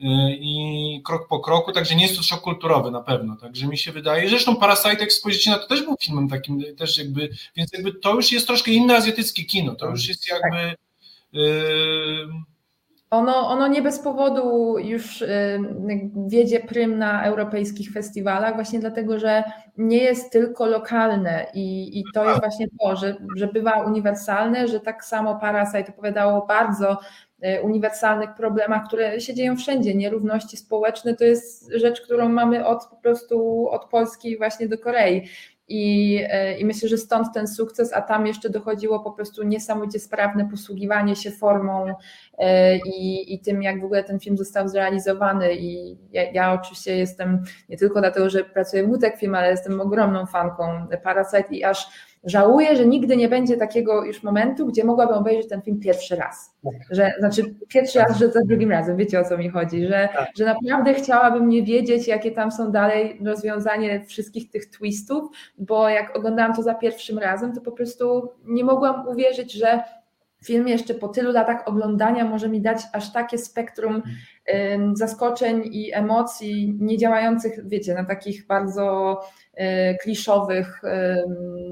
[0.00, 0.04] y,
[0.40, 3.92] i krok po kroku, także nie jest to szok kulturowy na pewno, także mi się
[3.92, 7.92] wydaje, zresztą Parasite, jak spojrzycie na to, też był filmem takim, też jakby, więc jakby
[7.92, 10.74] to już jest troszkę inne azjatyckie kino, to już jest jakby...
[11.32, 12.51] Yy,
[13.12, 15.60] ono, ono nie bez powodu już y,
[16.26, 19.44] wiedzie prym na europejskich festiwalach, właśnie dlatego, że
[19.76, 24.80] nie jest tylko lokalne i, i to jest właśnie to, że, że bywa uniwersalne, że
[24.80, 26.98] tak samo Parasite opowiadało bardzo
[27.44, 29.94] y, uniwersalnych problemach, które się dzieją wszędzie.
[29.94, 35.28] Nierówności społeczne to jest rzecz, którą mamy od po prostu od Polski właśnie do Korei.
[35.68, 39.98] I, e, I myślę, że stąd ten sukces, a tam jeszcze dochodziło po prostu niesamowicie
[39.98, 41.94] sprawne posługiwanie się formą
[42.38, 45.54] e, i, i tym, jak w ogóle ten film został zrealizowany.
[45.54, 49.80] I ja, ja oczywiście jestem nie tylko dlatego, że pracuję w Gutek Film, ale jestem
[49.80, 55.16] ogromną fanką Parasite i aż Żałuję, że nigdy nie będzie takiego już momentu, gdzie mogłabym
[55.16, 56.54] obejrzeć ten film pierwszy raz.
[56.64, 56.72] Tak.
[56.90, 60.28] Że, znaczy pierwszy raz, że za drugim razem, wiecie o co mi chodzi, że, tak.
[60.36, 66.16] że naprawdę chciałabym nie wiedzieć, jakie tam są dalej rozwiązanie wszystkich tych twistów, bo jak
[66.16, 69.82] oglądałam to za pierwszym razem, to po prostu nie mogłam uwierzyć, że
[70.44, 74.02] film jeszcze po tylu latach oglądania może mi dać aż takie spektrum
[74.92, 79.20] zaskoczeń i emocji niedziałających, wiecie, na takich bardzo
[79.54, 79.62] y,
[80.02, 80.82] kliszowych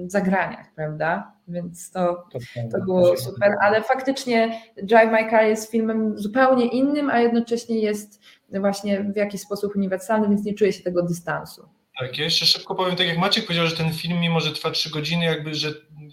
[0.07, 1.33] zagraniach, prawda?
[1.49, 2.25] Więc to,
[2.73, 8.21] to było super, ale faktycznie Drive My Car jest filmem zupełnie innym, a jednocześnie jest
[8.49, 11.69] właśnie w jakiś sposób uniwersalny, więc nie czuję się tego dystansu.
[12.01, 14.71] Tak, ja jeszcze szybko powiem, tak jak Maciek powiedział, że ten film, mimo że trwa
[14.71, 15.73] trzy godziny, jakby, że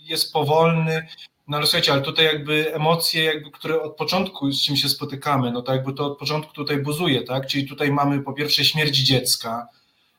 [0.10, 1.08] jest powolny,
[1.48, 5.52] no ale słuchajcie, ale tutaj jakby emocje, jakby, które od początku z czym się spotykamy,
[5.52, 7.48] no to jakby to od początku tutaj buzuje, tak?
[7.48, 9.68] Czyli tutaj mamy po pierwsze śmierć dziecka,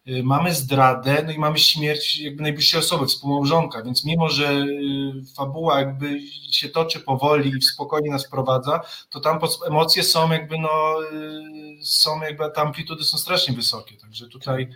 [0.08, 5.34] y, mamy zdradę, no i mamy śmierć jakby najbliższej osoby, współmałżonka, więc mimo, że y,
[5.36, 10.96] fabuła jakby się toczy powoli i spokojnie nas prowadza, to tam emocje są jakby no,
[11.80, 14.68] y, są jakby, te amplitudy są strasznie wysokie, także tutaj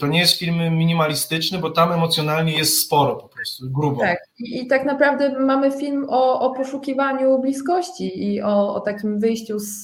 [0.00, 4.00] to nie jest film minimalistyczny, bo tam emocjonalnie jest sporo po prostu, grubo.
[4.00, 9.18] Tak, i, i tak naprawdę mamy film o, o poszukiwaniu bliskości i o, o takim
[9.18, 9.82] wyjściu z,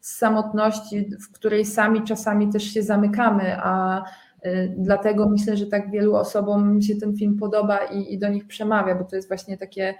[0.00, 4.02] z samotności, w której sami czasami też się zamykamy, a
[4.46, 8.46] y, Dlatego myślę, że tak wielu osobom się ten film podoba i, i, do nich
[8.46, 9.94] przemawia, bo to jest właśnie takie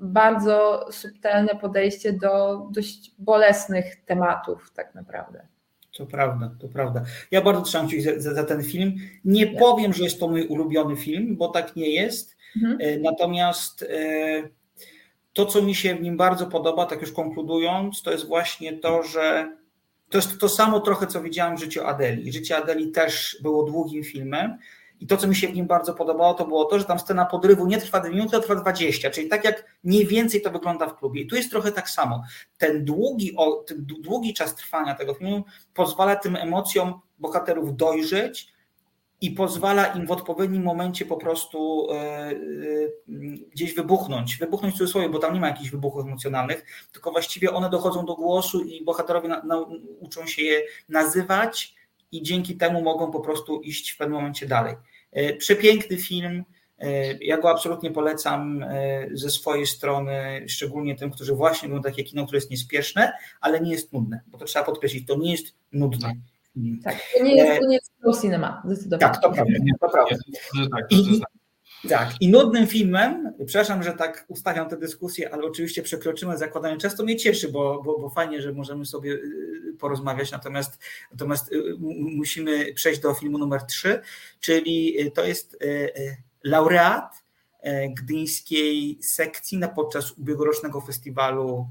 [0.00, 5.46] bardzo subtelne podejście do dość bolesnych tematów, tak naprawdę.
[5.92, 7.04] To prawda, to prawda.
[7.30, 8.96] Ja bardzo trzymam kciuki za, za, za, ten film.
[9.24, 9.58] Nie ja.
[9.58, 12.36] powiem, że jest to mój ulubiony film, bo tak nie jest.
[12.56, 12.78] Mhm.
[12.80, 14.48] E, natomiast e,
[15.32, 19.02] to, co mi się w nim bardzo podoba, tak już konkludując, to jest właśnie to,
[19.02, 19.56] że
[20.10, 22.32] to jest to samo trochę, co widziałem w życiu Adeli.
[22.32, 24.58] Życie Adeli też było długim filmem
[25.02, 27.26] i to, co mi się w nim bardzo podobało, to było to, że tam scena
[27.26, 30.86] podrywu nie trwa 2 minuty, a trwa 20, czyli tak jak mniej więcej to wygląda
[30.86, 31.20] w klubie.
[31.22, 32.22] I tu jest trochę tak samo.
[32.58, 33.36] Ten długi,
[33.66, 38.52] ten długi czas trwania tego filmu pozwala tym emocjom bohaterów dojrzeć
[39.20, 42.34] i pozwala im w odpowiednim momencie po prostu e, e,
[43.52, 44.36] gdzieś wybuchnąć.
[44.36, 48.14] Wybuchnąć w cudzysłowie, bo tam nie ma jakichś wybuchów emocjonalnych, tylko właściwie one dochodzą do
[48.14, 49.66] głosu i bohaterowie na, na,
[50.00, 51.74] uczą się je nazywać
[52.12, 54.76] i dzięki temu mogą po prostu iść w pewnym momencie dalej.
[55.12, 56.44] E, przepiękny film.
[56.78, 62.04] E, ja go absolutnie polecam e, ze swojej strony, szczególnie tym, którzy właśnie lubią takie
[62.04, 65.54] kino, które jest niespieszne, ale nie jest nudne, bo to trzeba podkreślić, to nie jest
[65.72, 66.12] nudne.
[66.84, 69.12] Tak, to nie jest, to nie jest cinema, zdecydowanie.
[69.12, 69.54] Tak, to prawda.
[69.80, 70.16] To prawda.
[70.90, 71.20] I,
[71.88, 77.04] tak, i nudnym filmem, przepraszam, że tak ustawiam tę dyskusję, ale oczywiście przekroczymy zakładanie często
[77.04, 80.78] mnie cieszy, bo, bo, bo fajnie, że możemy sobie y, porozmawiać, natomiast,
[81.10, 81.76] natomiast y,
[82.16, 84.00] musimy przejść do filmu numer 3,
[84.40, 85.56] czyli y, to jest
[86.44, 87.22] laureat
[87.96, 91.66] gdyńskiej sekcji na podczas ubiegłorocznego festiwalu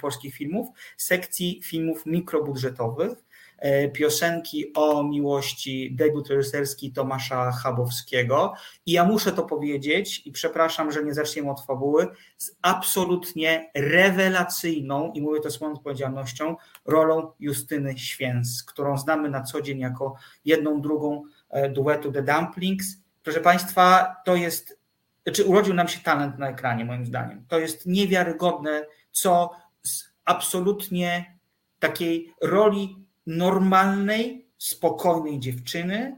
[0.00, 3.12] polskich filmów, sekcji filmów mikrobudżetowych.
[3.58, 8.54] E, piosenki o miłości, debiut reżyserski Tomasza Chabowskiego.
[8.86, 15.12] I ja muszę to powiedzieć, i przepraszam, że nie zaczniemy od fabuły, z absolutnie rewelacyjną,
[15.12, 20.14] i mówię to z moją odpowiedzialnością, rolą Justyny Święc, którą znamy na co dzień jako
[20.44, 22.86] jedną, drugą e, duetu The Dumplings.
[23.22, 24.78] Proszę Państwa, to jest,
[25.22, 27.44] znaczy urodził nam się talent na ekranie, moim zdaniem.
[27.48, 29.50] To jest niewiarygodne, co
[29.82, 31.38] z absolutnie
[31.78, 36.16] takiej roli normalnej, spokojnej dziewczyny,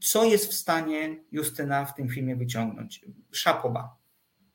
[0.00, 3.04] co jest w stanie Justyna w tym filmie wyciągnąć.
[3.32, 3.96] Szapoba.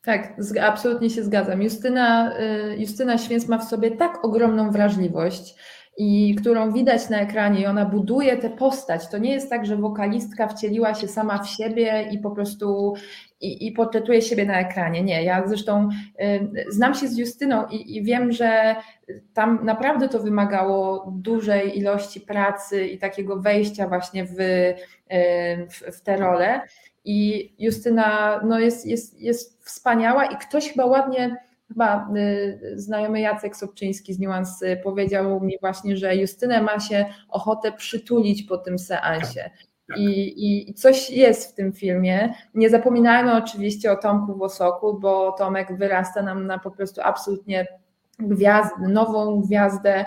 [0.04, 1.62] Tak, absolutnie się zgadzam.
[1.62, 5.56] Justyna, y, Justyna Święc ma w sobie tak ogromną wrażliwość
[5.98, 9.08] i którą widać na ekranie i ona buduje tę postać.
[9.08, 12.94] To nie jest tak, że wokalistka wcieliła się sama w siebie i po prostu
[13.44, 15.04] i, i portretuje siebie na ekranie.
[15.04, 15.90] Nie, ja zresztą
[16.22, 18.76] y, znam się z Justyną i, i wiem, że
[19.34, 24.76] tam naprawdę to wymagało dużej ilości pracy i takiego wejścia właśnie w, y,
[25.70, 26.62] w, w tę rolę.
[27.06, 33.56] I Justyna no jest, jest, jest wspaniała i ktoś chyba ładnie chyba y, znajomy Jacek
[33.56, 39.50] Sobczyński z Niuansy powiedział mi właśnie, że Justynę ma się ochotę przytulić po tym seansie.
[39.88, 39.98] Tak.
[39.98, 42.34] I, I coś jest w tym filmie.
[42.54, 47.68] Nie zapominajmy oczywiście o Tomku Włosoku, bo Tomek wyrasta nam na po prostu absolutnie
[48.80, 50.06] nową gwiazdę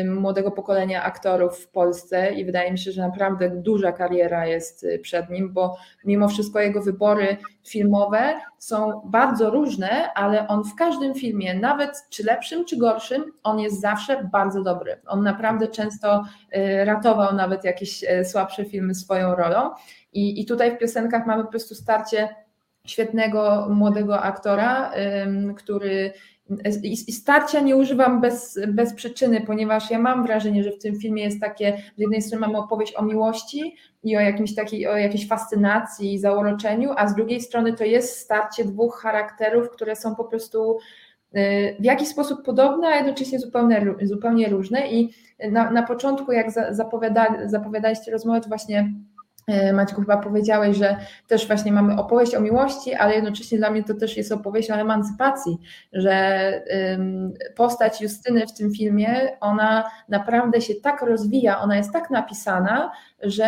[0.00, 4.84] y, młodego pokolenia aktorów w Polsce i wydaje mi się, że naprawdę duża kariera jest
[4.84, 10.74] y, przed nim, bo mimo wszystko jego wybory filmowe są bardzo różne, ale on w
[10.74, 15.00] każdym filmie, nawet czy lepszym, czy gorszym, on jest zawsze bardzo dobry.
[15.06, 16.24] On naprawdę często
[16.56, 19.70] y, ratował nawet jakieś słabsze filmy swoją rolą
[20.12, 22.28] i, i tutaj w piosenkach mamy po prostu starcie
[22.86, 24.92] świetnego młodego aktora,
[25.56, 26.12] który
[26.82, 31.22] i, starcia nie używam bez, bez przyczyny, ponieważ ja mam wrażenie, że w tym filmie
[31.22, 35.28] jest takie, z jednej strony mamy opowieść o miłości i o, jakimś takiej, o jakiejś
[35.28, 40.24] fascynacji i zauroczeniu, a z drugiej strony to jest starcie dwóch charakterów, które są po
[40.24, 40.78] prostu
[41.36, 44.92] y, w jakiś sposób podobne, a jednocześnie zupełnie, zupełnie różne.
[44.92, 45.14] I
[45.50, 48.92] na, na początku jak zapowiada, zapowiadaliście rozmowę, to właśnie
[49.72, 53.94] Maćku, chyba powiedziałeś, że też właśnie mamy opowieść o miłości, ale jednocześnie dla mnie to
[53.94, 55.58] też jest opowieść o emancypacji,
[55.92, 56.52] że
[57.56, 63.46] postać Justyny w tym filmie, ona naprawdę się tak rozwija, ona jest tak napisana, że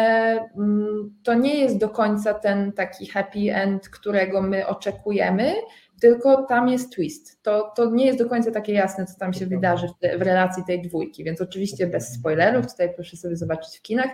[0.56, 5.54] mm, to nie jest do końca ten taki happy end, którego my oczekujemy,
[6.00, 7.42] tylko tam jest twist.
[7.42, 10.22] To, to nie jest do końca takie jasne, co tam się wydarzy w, te, w,
[10.22, 14.10] relacji tej dwójki, więc oczywiście bez spoilerów, tutaj proszę sobie zobaczyć w kinach,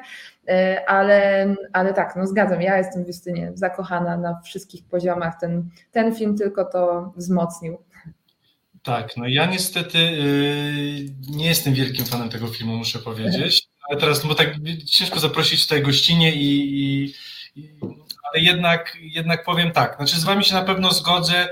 [0.49, 5.71] e, ale, ale tak, no zgadzam, ja jestem w Justynie zakochana na wszystkich poziomach, ten,
[5.93, 7.79] ten film tylko to wzmocnił.
[8.83, 14.23] Tak, no ja niestety yy, nie jestem wielkim fanem tego filmu, muszę powiedzieć, ale teraz,
[14.23, 14.55] no bo tak
[14.87, 17.15] ciężko zaprosić tutaj gościnie i, i,
[17.61, 18.06] i ale
[18.41, 21.49] jednak, jednak powiem tak, znaczy z wami się na pewno zgodzę,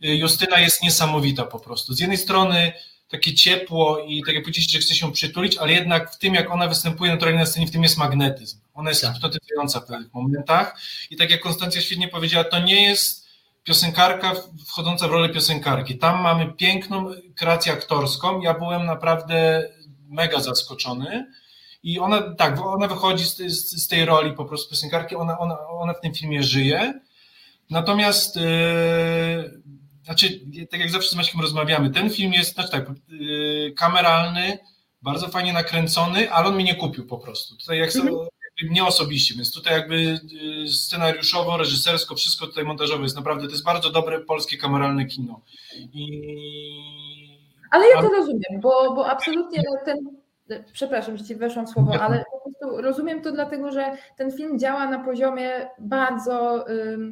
[0.00, 1.94] Justyna jest niesamowita po prostu.
[1.94, 2.72] Z jednej strony
[3.08, 6.50] takie ciepło i tak jak powiedzieliście, że chce się przytulić, ale jednak w tym, jak
[6.50, 8.60] ona występuje naturalnie na scenie, w tym jest magnetyzm.
[8.74, 9.14] Ona jest tak.
[9.14, 13.28] hipnotyzująca w pewnych momentach i tak jak Konstancja świetnie powiedziała, to nie jest
[13.64, 14.32] piosenkarka
[14.66, 15.98] wchodząca w rolę piosenkarki.
[15.98, 18.40] Tam mamy piękną kreację aktorską.
[18.40, 19.68] Ja byłem naprawdę
[20.08, 21.32] mega zaskoczony.
[21.82, 25.58] I ona, tak, ona wychodzi z, z, z tej roli po prostu piosenkarki, ona, ona,
[25.68, 27.00] ona w tym filmie żyje.
[27.70, 29.62] Natomiast yy,
[30.04, 30.40] znaczy,
[30.70, 34.58] tak jak zawsze z Maćkiem rozmawiamy, ten film jest, znaczy tak, yy, kameralny,
[35.02, 37.56] bardzo fajnie nakręcony, ale on mnie nie kupił po prostu.
[37.56, 38.16] Tutaj jak mhm.
[38.70, 43.64] mnie osobiście, więc tutaj jakby yy, scenariuszowo, reżysersko, wszystko tutaj montażowe jest naprawdę, to jest
[43.64, 45.40] bardzo dobre polskie kameralne kino.
[45.92, 46.22] I...
[47.70, 50.21] Ale ja to rozumiem, bo, bo absolutnie ten,
[50.72, 53.84] przepraszam, że ci weszłam w słowo, ale po prostu rozumiem to dlatego, że
[54.16, 56.64] ten film działa na poziomie bardzo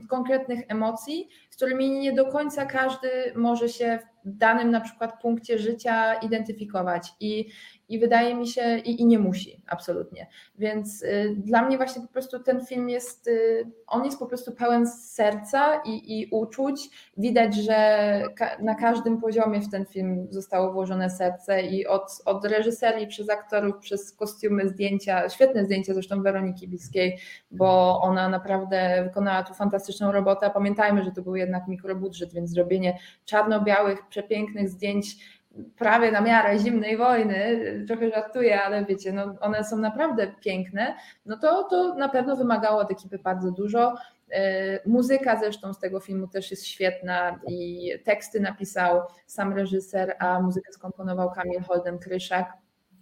[0.08, 5.58] konkretnych emocji, z którymi nie do końca każdy może się w danym na przykład punkcie
[5.58, 7.12] życia identyfikować.
[7.20, 7.48] I
[7.90, 10.26] i wydaje mi się, i, i nie musi, absolutnie.
[10.58, 14.52] Więc y, dla mnie właśnie po prostu ten film jest, y, on jest po prostu
[14.52, 16.90] pełen serca i, i uczuć.
[17.16, 22.44] Widać, że ka na każdym poziomie w ten film zostało włożone serce i od, od
[22.44, 27.18] reżyserii, przez aktorów, przez kostiumy, zdjęcia, świetne zdjęcia zresztą Weroniki Biskiej,
[27.50, 30.50] bo ona naprawdę wykonała tu fantastyczną robotę.
[30.54, 35.39] Pamiętajmy, że to był jednak mikrobudżet, więc zrobienie czarno-białych, przepięknych zdjęć
[35.78, 40.94] prawie na miarę zimnej wojny, trochę żartuję, ale wiecie, no one są naprawdę piękne,
[41.26, 43.94] no to, to na pewno wymagało od ekipy bardzo dużo.
[44.32, 50.40] E, muzyka zresztą z tego filmu też jest świetna i teksty napisał sam reżyser, a
[50.40, 52.44] muzykę skomponował Kamil Holden-Kryszak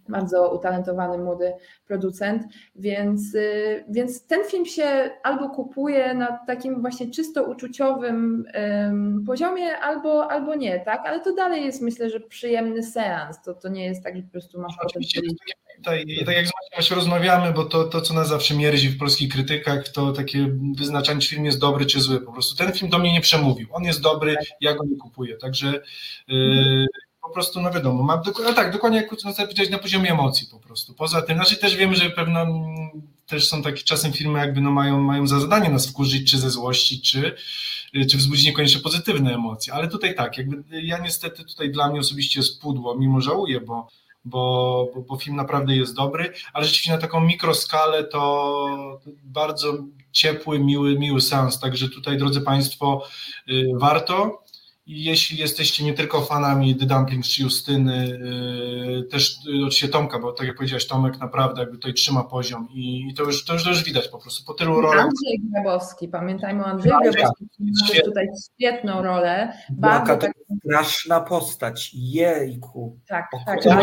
[0.09, 1.53] bardzo utalentowany młody
[1.87, 2.43] producent,
[2.75, 9.77] więc, y, więc ten film się albo kupuje na takim właśnie czysto uczuciowym um, poziomie,
[9.77, 11.01] albo, albo nie, tak?
[11.05, 13.41] Ale to dalej jest myślę, że przyjemny seans.
[13.41, 15.21] To, to nie jest tak, że po prostu masz Oczywiście,
[15.77, 16.45] tutaj, tak jak
[16.77, 21.21] Macią rozmawiamy, bo to, to, co nas zawsze mierzi w polskich krytykach, to takie wyznaczanie,
[21.21, 22.21] czy film jest dobry, czy zły.
[22.21, 23.67] Po prostu ten film do mnie nie przemówił.
[23.71, 25.37] On jest dobry, ja go nie kupuję.
[25.37, 25.81] Także
[26.27, 26.87] yy,
[27.21, 29.07] po prostu, no wiadomo, ma, no tak, dokładnie
[29.57, 30.93] jak na poziomie emocji po prostu.
[30.93, 32.45] Poza tym, znaczy też wiemy, że pewno
[33.27, 36.49] też są takie czasem filmy jakby no mają, mają za zadanie nas wkurzyć, czy ze
[36.49, 37.35] złości, czy,
[38.09, 42.39] czy wzbudzić niekoniecznie pozytywne emocje, ale tutaj tak, jakby ja niestety tutaj dla mnie osobiście
[42.39, 43.87] jest pudło, mimo żałuję, bo
[44.25, 49.73] bo, bo, bo, film naprawdę jest dobry, ale rzeczywiście na taką mikroskalę to bardzo
[50.11, 51.59] ciepły, miły, miły sens.
[51.59, 53.05] Także tutaj, drodzy Państwo,
[53.49, 54.43] y, warto.
[54.89, 60.19] I jeśli jesteście nie tylko fanami The Dumplings czy Justyny, yy, też yy, oczywiście Tomka,
[60.19, 63.63] bo tak jak powiedziałeś, Tomek naprawdę jakby tutaj trzyma poziom i, to, już, to, już,
[63.63, 65.05] to już widać po prostu po tylu rolach.
[65.05, 67.45] Andrzej Grabowski, pamiętajmy o Andrzeju Grabowski,
[67.85, 69.53] który tutaj świetną rolę.
[69.69, 70.31] Bardzo tak...
[70.65, 72.99] straszna postać, jejku.
[73.07, 73.63] Tak, tak.
[73.63, 73.73] tak.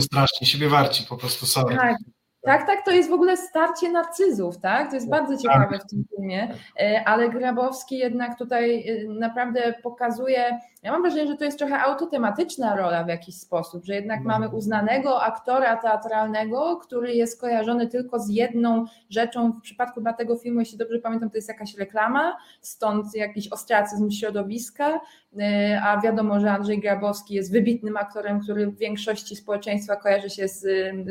[0.00, 1.76] Strasznie, siebie warci po prostu, sorry.
[1.76, 1.96] Tak.
[2.44, 4.88] Tak, tak, to jest w ogóle starcie narcyzów, tak?
[4.88, 5.42] To jest bardzo tak.
[5.42, 11.26] ciekawe w tym filmie, e, ale Grabowski jednak tutaj e, naprawdę pokazuje, ja mam wrażenie,
[11.26, 16.76] że to jest trochę autotematyczna rola w jakiś sposób, że jednak mamy uznanego aktora teatralnego,
[16.76, 19.52] który jest kojarzony tylko z jedną rzeczą.
[19.52, 24.10] W przypadku dla tego filmu, jeśli dobrze pamiętam, to jest jakaś reklama, stąd jakiś ostracyzm
[24.10, 25.00] środowiska,
[25.40, 30.48] e, a wiadomo, że Andrzej Grabowski jest wybitnym aktorem, który w większości społeczeństwa kojarzy się
[30.48, 30.60] z,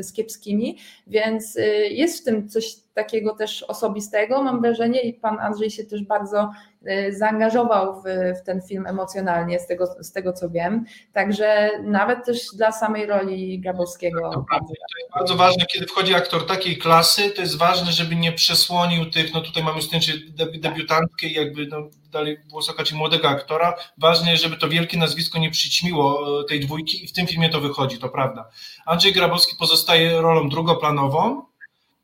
[0.06, 1.21] z kiepskimi, więc
[1.56, 6.04] y, jest w tym coś takiego też osobistego, mam wrażenie, i pan Andrzej się też
[6.04, 6.50] bardzo
[6.86, 8.04] y, zaangażował w,
[8.40, 10.84] w, ten film emocjonalnie, z tego, z tego co wiem.
[11.12, 14.30] Także nawet też dla samej roli Grabowskiego.
[14.30, 19.10] To jest bardzo ważne, kiedy wchodzi aktor takiej klasy, to jest ważne, żeby nie przesłonił
[19.10, 20.12] tych, no tutaj mamy zdjęcie
[20.58, 21.76] debiutantkę i jakby no,
[22.10, 23.74] dalej było szukać młodego aktora.
[23.98, 27.60] Ważne żeby to wielkie nazwisko nie przyćmiło e, tej dwójki i w tym filmie to
[27.60, 28.48] wychodzi, to prawda.
[28.86, 31.51] Andrzej Grabowski pozostaje rolą drugoplanową,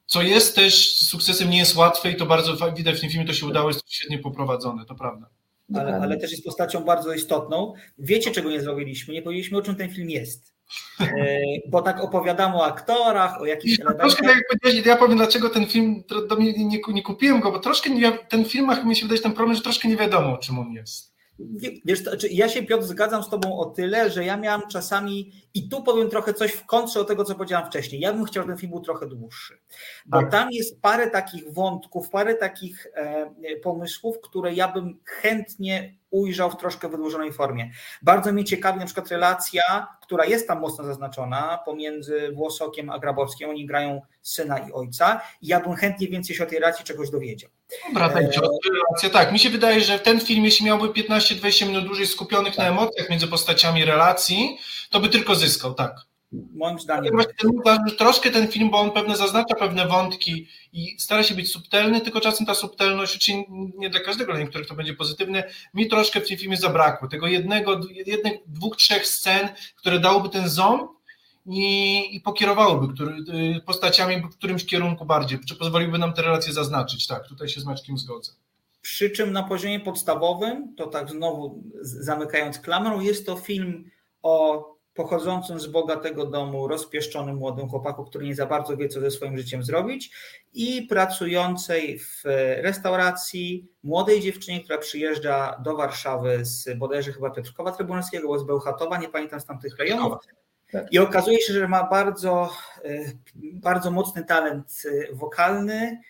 [0.09, 3.33] co jest też sukcesem, nie jest łatwe i to bardzo widać w tym filmie, to
[3.33, 5.27] się udało, jest świetnie poprowadzone, to prawda.
[5.75, 7.75] Ale, ale, też jest postacią bardzo istotną.
[7.99, 9.15] Wiecie, czego nie zrobiliśmy?
[9.15, 10.59] Nie powiedzieliśmy, o czym ten film jest.
[11.01, 14.07] E, bo tak opowiadamy o aktorach, o jakichś elementach.
[14.07, 17.53] Troszkę tak jak powiedziałeś, ja powiem, dlaczego ten film, do mnie nie, nie kupiłem go,
[17.53, 20.39] bo troszkę nie, ten film, mi się wydaje ten problem, że troszkę nie wiadomo, o
[20.39, 21.18] czym on jest.
[21.85, 25.33] Wiesz, to, znaczy ja się Piotr zgadzam z Tobą o tyle, że ja miałam czasami,
[25.55, 28.01] i tu powiem trochę coś w kontrze o tego, co powiedziałam wcześniej.
[28.01, 29.59] Ja bym chciał, żeby ten film był trochę dłuższy,
[30.07, 30.31] bo tak.
[30.31, 36.57] tam jest parę takich wątków, parę takich e, pomysłów, które ja bym chętnie ujrzał w
[36.57, 37.71] troszkę wydłużonej formie.
[38.03, 43.51] Bardzo mnie ciekawi na przykład relacja, która jest tam mocno zaznaczona pomiędzy Włosokiem a Grabowskim.
[43.51, 45.21] Oni grają syna i ojca.
[45.43, 47.51] I ja bym chętnie więcej się o tej relacji czegoś dowiedział.
[47.89, 49.33] Dobra, tak, relacja, tak.
[49.33, 52.59] Mi się wydaje, że ten film, jeśli miałby 15-20 minut dłużej skupionych tak.
[52.59, 54.59] na emocjach między postaciami relacji,
[54.91, 56.09] to by tylko zyskał, tak.
[56.33, 57.15] Moim zdaniem.
[57.65, 62.01] Ten, troszkę ten film, bo on pewne zaznacza pewne wątki i stara się być subtelny,
[62.01, 63.45] tylko czasem ta subtelność, czyli
[63.77, 65.45] nie dla każdego, dla niektórych to będzie pozytywne,
[65.75, 67.09] mi troszkę w tym filmie zabrakło.
[67.09, 70.98] Tego jednego, jednych, dwóch, trzech scen, które dałoby ten ząb
[71.49, 73.13] i, i pokierowałyby który,
[73.57, 77.07] y, postaciami w którymś kierunku bardziej, czy pozwoliłyby nam te relacje zaznaczyć.
[77.07, 78.33] Tak, tutaj się z Maćkiem zgodzę.
[78.83, 83.91] Przy czym na poziomie podstawowym, to tak znowu zamykając klamrą, jest to film
[84.23, 89.11] o pochodzącym z bogatego domu, rozpieszczonym młodym chłopaku, który nie za bardzo wie, co ze
[89.11, 90.11] swoim życiem zrobić,
[90.55, 92.23] i pracującej w
[92.63, 98.99] restauracji młodej dziewczynie, która przyjeżdża do Warszawy z bodajże chyba Piotrkowa Trybunalskiego, bo z Bełchatowa,
[98.99, 100.19] nie pamiętam z tamtych rejonów.
[100.73, 100.93] Tak.
[100.93, 102.51] I okazuje się, że ma bardzo,
[102.85, 106.01] e, bardzo mocny talent e, wokalny,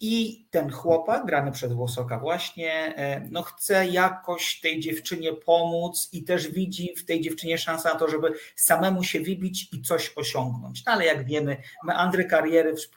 [0.00, 6.24] i ten chłopak, grany przez Włosoka właśnie, e, no chce jakoś tej dziewczynie pomóc i
[6.24, 10.84] też widzi w tej dziewczynie szansę na to, żeby samemu się wybić i coś osiągnąć.
[10.86, 12.88] No ale jak wiemy, meandry kariery w,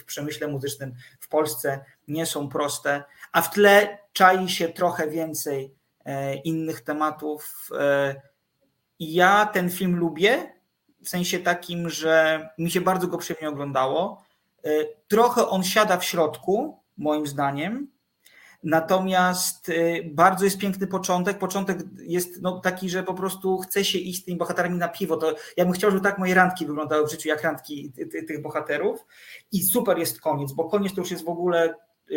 [0.00, 5.74] w przemyśle muzycznym w Polsce nie są proste, a w tle czai się trochę więcej
[6.44, 7.70] innych tematów.
[9.00, 10.52] Ja ten film lubię,
[11.04, 14.30] w sensie takim, że mi się bardzo go przyjemnie oglądało
[14.64, 14.70] E,
[15.08, 17.90] trochę on siada w środku, moim zdaniem.
[18.64, 19.72] Natomiast e,
[20.04, 21.38] bardzo jest piękny początek.
[21.38, 25.16] Początek jest no, taki, że po prostu chce się iść z tymi bohaterami na piwo.
[25.16, 27.92] To ja bym chciał, żeby tak moje randki wyglądały w życiu, jak randki
[28.28, 29.06] tych bohaterów.
[29.52, 32.14] I super jest koniec, bo koniec to już jest w ogóle e,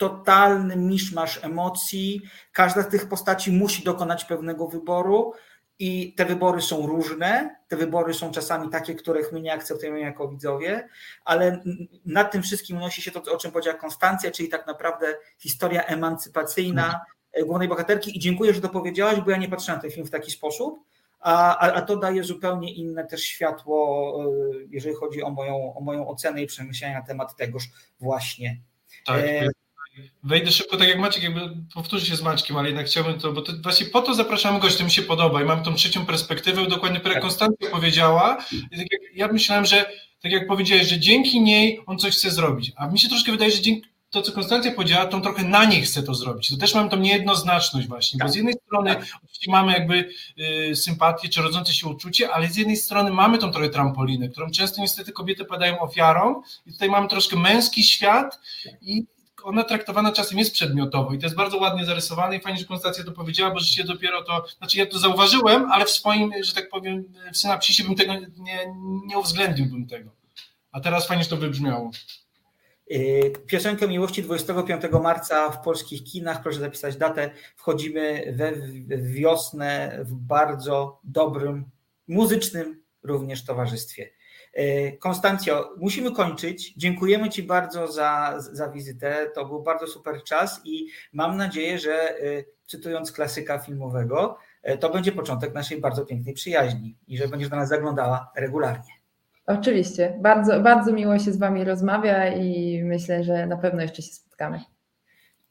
[0.00, 2.22] totalny miszmasz emocji.
[2.52, 5.32] Każda z tych postaci musi dokonać pewnego wyboru.
[5.78, 10.28] I te wybory są różne, te wybory są czasami takie, których my nie akceptujemy jako
[10.28, 10.88] widzowie,
[11.24, 11.62] ale
[12.06, 17.00] nad tym wszystkim unosi się to, o czym powiedziała Konstancja, czyli tak naprawdę historia emancypacyjna
[17.32, 18.16] e, głównej bohaterki.
[18.16, 20.84] I dziękuję, że to powiedziałaś, bo ja nie patrzę na ten film w taki sposób,
[21.20, 24.28] a, a, a to daje zupełnie inne też światło, e,
[24.70, 27.64] jeżeli chodzi o moją, o moją ocenę i przemyślenia na temat tegoż
[28.00, 28.60] właśnie.
[29.06, 29.48] Tak, e,
[30.22, 31.40] Wejdę szybko, tak jak Maciek, jakby
[31.74, 34.78] powtórzę się z Maćkiem, ale jednak chciałbym to, bo to właśnie po to zapraszamy gości,
[34.78, 38.36] to mi się podoba i mam tą trzecią perspektywę, dokładnie tak jak Konstancja powiedziała.
[38.36, 39.90] Tak jak, ja myślałem, że
[40.22, 43.50] tak jak powiedziałeś, że dzięki niej on coś chce zrobić, a mi się troszkę wydaje,
[43.50, 46.48] że dzięki to, co Konstancja powiedziała, to on trochę na niej chce to zrobić.
[46.48, 48.28] To też mam tą niejednoznaczność właśnie, tak.
[48.28, 49.04] bo z jednej strony tak.
[49.24, 50.08] oczywiście mamy jakby
[50.70, 54.50] y, sympatię czy rodzące się uczucie, ale z jednej strony mamy tą trochę trampolinę, którą
[54.50, 58.40] często niestety kobiety padają ofiarą i tutaj mamy troszkę męski świat
[58.82, 59.04] i
[59.44, 63.04] ona traktowana czasem jest przedmiotowo i to jest bardzo ładnie zarysowane i fajnie, że Konstancja
[63.04, 66.68] to powiedziała, bo się dopiero to, znaczy ja to zauważyłem, ale w swoim, że tak
[66.68, 68.74] powiem, w synapsisie bym tego nie,
[69.06, 70.10] nie uwzględniłbym tego.
[70.72, 71.90] A teraz fajnie, że to wybrzmiało.
[72.92, 77.30] Y, piosenkę Miłości 25 marca w polskich kinach, proszę zapisać datę.
[77.56, 78.52] Wchodzimy we
[78.98, 81.64] wiosnę w bardzo dobrym,
[82.08, 84.10] muzycznym również towarzystwie.
[84.52, 86.74] E, Konstancjo, musimy kończyć.
[86.76, 89.30] Dziękujemy Ci bardzo za, za wizytę.
[89.34, 92.20] To był bardzo super czas i mam nadzieję, że e,
[92.66, 97.56] cytując klasyka filmowego, e, to będzie początek naszej bardzo pięknej przyjaźni i że będziesz do
[97.56, 98.92] nas zaglądała regularnie.
[99.46, 100.18] Oczywiście.
[100.20, 104.60] Bardzo, bardzo miło się z Wami rozmawia i myślę, że na pewno jeszcze się spotkamy.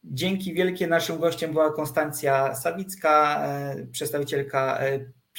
[0.03, 0.87] Dzięki wielkie.
[0.87, 3.47] Naszym gościem była Konstancja Sawicka,
[3.91, 4.79] przedstawicielka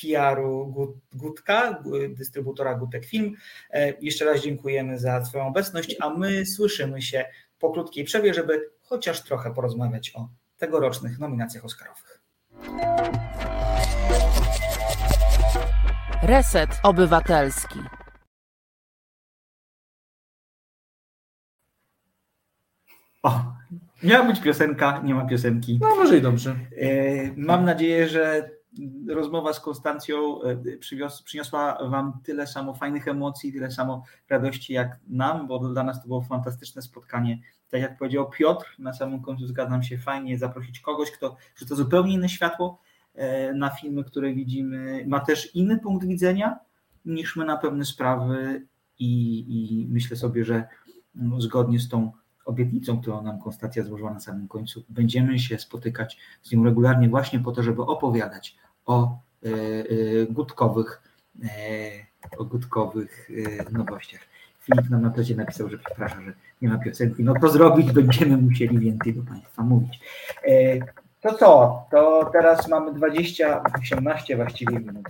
[0.03, 0.75] PR-u
[1.13, 3.37] Gutka, dystrybutora Gutek Film.
[3.71, 7.25] E, jeszcze raz dziękujemy za Twoją obecność, a my słyszymy się
[7.59, 10.29] po krótkiej przerwie, żeby chociaż trochę porozmawiać o
[10.59, 12.21] tegorocznych nominacjach Oscarowych.
[16.23, 17.79] Reset Obywatelski.
[23.23, 23.53] O,
[24.03, 25.79] miała być piosenka, nie ma piosenki.
[25.81, 26.57] No może i dobrze.
[26.77, 26.87] E,
[27.37, 28.51] mam nadzieję, że
[29.09, 30.57] rozmowa z Konstancją e,
[31.25, 36.09] przyniosła Wam tyle samo fajnych emocji, tyle samo radości jak nam, bo dla nas to
[36.09, 37.39] było fantastyczne spotkanie.
[37.71, 42.15] Tak jak powiedział Piotr, na samym końcu zgadzam się, fajnie zaprosić kogoś, kto rzuca zupełnie
[42.15, 42.81] inne światło
[43.15, 46.59] e, na filmy, które widzimy, ma też inny punkt widzenia
[47.05, 48.67] niż my na pewne sprawy
[48.99, 50.65] i, i myślę sobie, że
[51.15, 52.13] no, zgodnie z tą
[52.45, 57.41] obietnicą, którą nam Konstacja złożyła na samym końcu, będziemy się spotykać z nią regularnie właśnie
[57.41, 58.57] po to, żeby opowiadać
[58.91, 61.03] o y, y, gutkowych,
[61.45, 63.31] y, o gutkowych
[63.73, 64.21] nowościach.
[64.61, 66.33] Filip nam na to napisał, że przepraszam, że
[66.63, 67.25] nie ma piosenki.
[67.25, 70.01] No to zrobić będziemy musieli więcej do Państwa mówić.
[71.21, 71.87] To co?
[71.91, 75.09] To teraz mamy 20, 18 właściwie minut.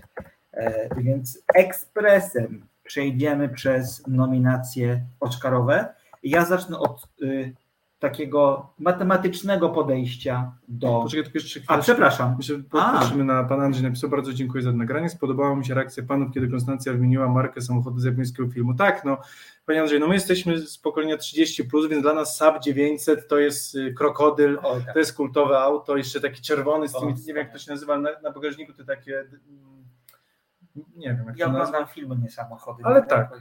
[0.97, 5.95] Więc ekspresem przejdziemy przez nominacje Oscarowe.
[6.23, 7.55] Ja zacznę od y,
[8.01, 11.01] takiego matematycznego podejścia do.
[11.03, 11.79] Poczekaj, tylko jeszcze chwilę.
[11.79, 12.35] A, przepraszam.
[12.39, 15.09] Jeszcze popatrzymy na Pan Andrzej napisał, bardzo dziękuję za nagranie.
[15.09, 18.75] Spodobała mi się reakcja Panów, kiedy Konstancja wymieniła markę samochodu z japońskiego filmu.
[18.75, 19.19] Tak, no,
[19.67, 23.39] Panie Andrzej, no my jesteśmy z pokolenia 30+, plus, więc dla nas Saab 900 to
[23.39, 24.93] jest y, krokodyl, tak.
[24.93, 27.71] to jest kultowe auto, jeszcze taki czerwony z tymi, o, nie wiem jak to się
[27.73, 29.25] nazywa, na, na bagażniku to takie
[30.77, 32.83] nie wiem jak Ja oglądam filmy, nie samochody.
[32.85, 33.41] Ale tak,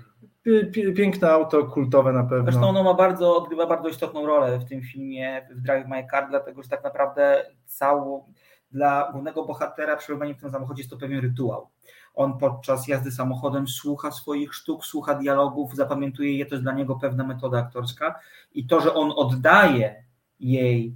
[0.95, 2.51] piękne auto, kultowe na pewno.
[2.51, 6.30] Zresztą ono ma bardzo, odgrywa bardzo istotną rolę w tym filmie, w Drive My Car,
[6.30, 8.34] dlatego że tak naprawdę całą,
[8.71, 11.69] dla głównego bohatera przebywanie w tym samochodzie jest to pewien rytuał.
[12.15, 16.95] On podczas jazdy samochodem słucha swoich sztuk, słucha dialogów, zapamiętuje je, to jest dla niego
[16.95, 18.19] pewna metoda aktorska
[18.51, 20.03] i to, że on oddaje
[20.39, 20.95] jej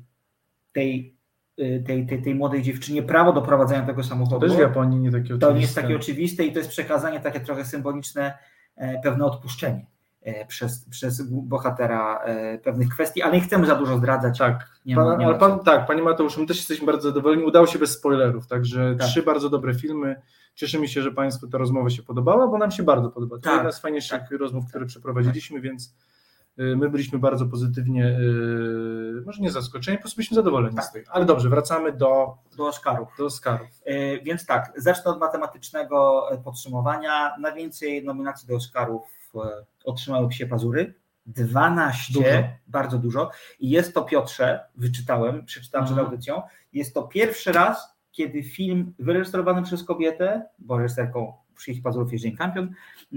[0.74, 1.13] tej
[1.56, 4.40] tej, tej, tej młodej dziewczynie prawo do prowadzenia tego samochodu.
[4.40, 5.48] To też w Japonii nie takie oczywiste.
[5.48, 8.38] To nie jest takie oczywiste i to jest przekazanie takie trochę symboliczne,
[8.76, 9.86] e, pewne odpuszczenie
[10.22, 14.38] e, przez, przez bohatera e, pewnych kwestii, ale nie chcemy za dużo zdradzać.
[14.38, 17.44] Tak, nie pan, ma, nie ale pan, tak Panie Mateuszu, my też jesteśmy bardzo zadowoleni.
[17.44, 19.08] Udało się bez spoilerów, także tak.
[19.08, 20.22] trzy bardzo dobre filmy.
[20.56, 23.36] Cieszymy się, że Państwu ta rozmowa się podobała, bo nam się bardzo podoba.
[23.36, 26.13] To tak, jedna z fajniejszych tak, rozmów, które przeprowadziliśmy, więc Y,
[26.58, 30.86] my byliśmy bardzo pozytywnie, y, może nie zaskoczeni, po prostu byliśmy zadowoleni tak.
[30.86, 31.12] z tego.
[31.12, 33.08] Ale dobrze, wracamy do, do Oscarów.
[33.18, 33.70] Do Oscarów.
[33.88, 37.36] Y, więc tak, zacznę od matematycznego podsumowania.
[37.40, 39.04] Najwięcej nominacji do Oscarów
[39.86, 40.94] otrzymały Psie Pazury.
[41.26, 42.30] 12, dużo.
[42.68, 43.32] bardzo dużo.
[43.60, 46.12] I jest to, Piotrze, wyczytałem, przeczytałem przed mhm.
[46.12, 46.42] audycją,
[46.74, 52.74] jest to pierwszy raz, kiedy film wyreżyserowany przez kobietę, bo reżyserką przyjść pazurów Jane Campion,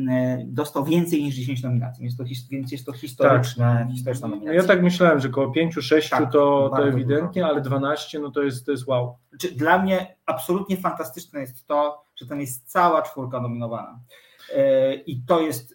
[0.09, 3.95] e, dostał więcej niż 10 nominacji, więc, to, więc jest to historyczne, tak.
[3.95, 4.63] historyczna nominacja.
[4.63, 7.53] Ja tak myślałem, że około 5-6 tak, to, to ewidentnie, dużo.
[7.53, 9.17] ale 12 no to jest, to jest wow.
[9.57, 14.01] Dla mnie absolutnie fantastyczne jest to, że tam jest cała czwórka nominowana.
[14.55, 15.75] E, I to jest,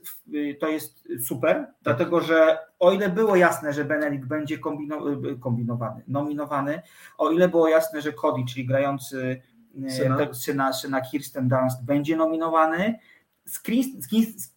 [0.59, 1.75] to jest super, tak.
[1.83, 5.01] dlatego że o ile było jasne, że Benedict będzie kombino,
[5.39, 6.81] kombinowany, nominowany,
[7.17, 9.41] o ile było jasne, że Cody, czyli grający
[9.89, 12.99] syna, syna, syna Kirsten Dunst będzie nominowany.
[13.45, 13.61] Z,
[13.99, 14.53] z,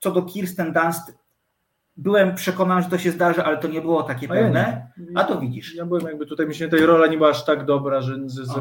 [0.00, 1.14] co do Kirsten Dunst
[1.96, 4.90] byłem przekonany, że to się zdarzy, ale to nie było takie pewne.
[4.98, 5.74] Ja A to widzisz.
[5.74, 8.16] Ja byłem jakby tutaj, myślę, tej rola nie była aż tak dobra, że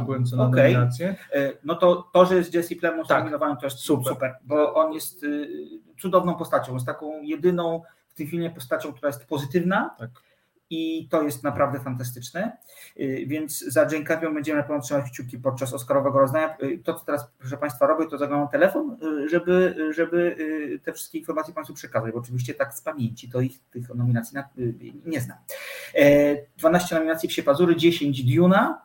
[0.06, 0.74] byłem co na okay.
[0.74, 1.16] nominację.
[1.34, 3.20] E, no to to, że jest Jesse Plemons tak.
[3.20, 4.14] nominowany, to jest super.
[4.14, 5.50] super, bo on jest y,
[6.02, 9.96] cudowną postacią, jest taką jedyną w tym filmie postacią, która jest pozytywna.
[10.00, 10.10] Tak
[10.74, 12.58] i to jest naprawdę fantastyczne.
[13.00, 16.58] Y, więc za Jane Campion będziemy na pewno trzymać kciuki podczas Oscarowego rozdania.
[16.64, 20.36] Y, to, co teraz, proszę Państwa, robię, to zaglądam telefon, y, żeby, żeby
[20.84, 24.38] te wszystkie informacje Państwu przekazać, bo oczywiście tak z pamięci to ich tych nominacji
[25.06, 25.38] nie znam.
[26.58, 28.82] 12 e, nominacji Psie Pazury, 10 Duna,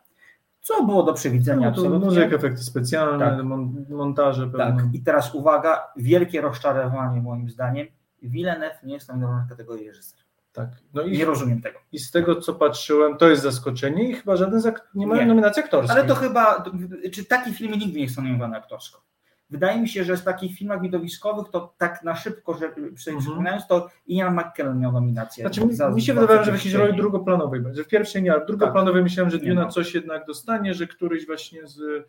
[0.61, 1.71] co było do przewidzenia.
[1.71, 3.45] No, to muzyka, efekty specjalne, tak.
[3.89, 4.51] montaże.
[4.57, 7.87] Tak, i teraz uwaga, wielkie rozczarowanie moim zdaniem.
[8.23, 10.18] Villeneuve nie jest nominowany w kategorii reżyser.
[10.59, 10.69] Tak.
[10.95, 11.79] No i, nie rozumiem tego.
[11.93, 14.63] I z tego, co patrzyłem, to jest zaskoczenie i chyba żaden
[14.95, 15.99] nie ma nominacji aktorskiej.
[15.99, 16.65] Ale to chyba,
[17.13, 19.03] czy taki filmy nigdy nie są nominowane aktorsko?
[19.51, 23.69] Wydaje mi się, że z takich filmach widowiskowych to tak na szybko, że przypominając, mhm.
[23.69, 25.45] to Ian McKellen miał nominację.
[25.45, 27.85] Znaczy, mi, za, mi się wydawało, że w jakiejś roli drugoplanowej będzie.
[27.85, 29.05] W pierwszej nie, ale w drugoplanowej tak.
[29.05, 32.07] myślałem, że Duna coś jednak dostanie, że któryś właśnie z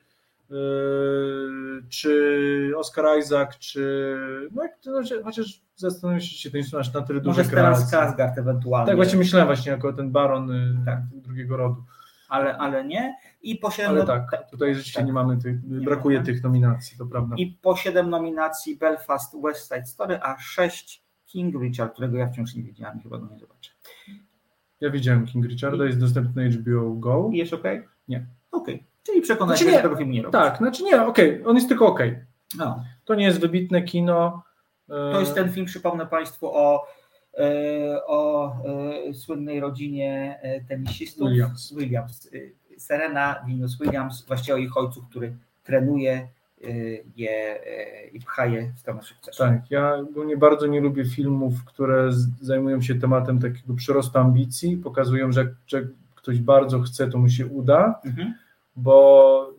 [1.89, 7.49] czy Oscar Isaac, czy no, znaczy, chociaż zastanawiam się, czy to na tyle duży Może
[7.49, 8.87] Stellan Skarsgård ewentualnie.
[8.87, 10.99] Tak, właśnie myślałem właśnie jako ten baron y, tak.
[11.11, 11.83] drugiego rodu.
[12.29, 13.15] Ale, ale nie.
[13.41, 15.07] I po 7 ale tak, tutaj rzeczywiście tak.
[15.07, 17.35] nie mamy tych, nie brakuje tych nominacji, to prawda.
[17.35, 22.55] I po 7 nominacji Belfast West Side Story, a 6 King Richard, którego ja wciąż
[22.55, 23.71] nie widziałem i chyba go nie zobaczę.
[24.81, 27.29] Ja widziałem King Richarda, jest dostępny na HBO Go.
[27.33, 27.63] I jest ok?
[28.07, 28.25] Nie.
[28.51, 28.75] Okej.
[28.75, 28.88] Okay.
[29.09, 30.41] Czyli przekonać znaczy się, że tego filmu nie robić.
[30.41, 32.09] Tak, znaczy nie, okej, okay, on jest tylko okej.
[32.09, 32.25] Okay.
[32.57, 32.83] No.
[33.05, 34.43] To nie jest wybitne kino.
[34.87, 36.87] To jest ten film, przypomnę Państwu, o,
[37.37, 38.51] e, o
[39.09, 41.29] e, słynnej rodzinie e, tenisistów.
[41.29, 41.73] Williams.
[41.73, 42.29] Williams.
[42.77, 45.33] Serena Venus Williams, właściwie o ich ojcu, który
[45.63, 46.27] trenuje
[47.15, 47.59] je
[48.13, 49.37] i pcha je w stronę sukcesu.
[49.37, 52.09] Tak, ja ogólnie bardzo nie lubię filmów, które
[52.41, 57.47] zajmują się tematem takiego przyrostu ambicji, pokazują, że, że ktoś bardzo chce, to mu się
[57.47, 58.33] uda, Mhm.
[58.79, 59.53] Bo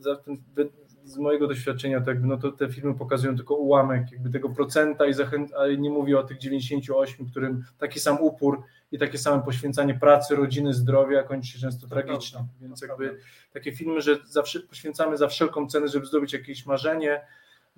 [1.05, 5.15] z mojego doświadczenia jakby, no to te filmy pokazują tylko ułamek jakby tego procenta i
[5.15, 8.63] zachęt, ale nie mówię o tych 98, którym taki sam upór
[8.93, 12.41] i takie same poświęcanie pracy, rodziny, zdrowia kończy się często tragicznie.
[12.61, 13.19] Więc jakby
[13.53, 17.21] takie filmy, że zawsze poświęcamy za wszelką cenę, żeby zdobyć jakieś marzenie,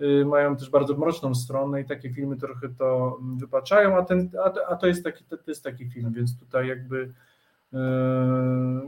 [0.00, 4.30] y, mają też bardzo mroczną stronę i takie filmy trochę to mm, wypaczają, a, ten,
[4.44, 7.12] a, to- a to, jest taki, to, to jest taki film, więc tutaj jakby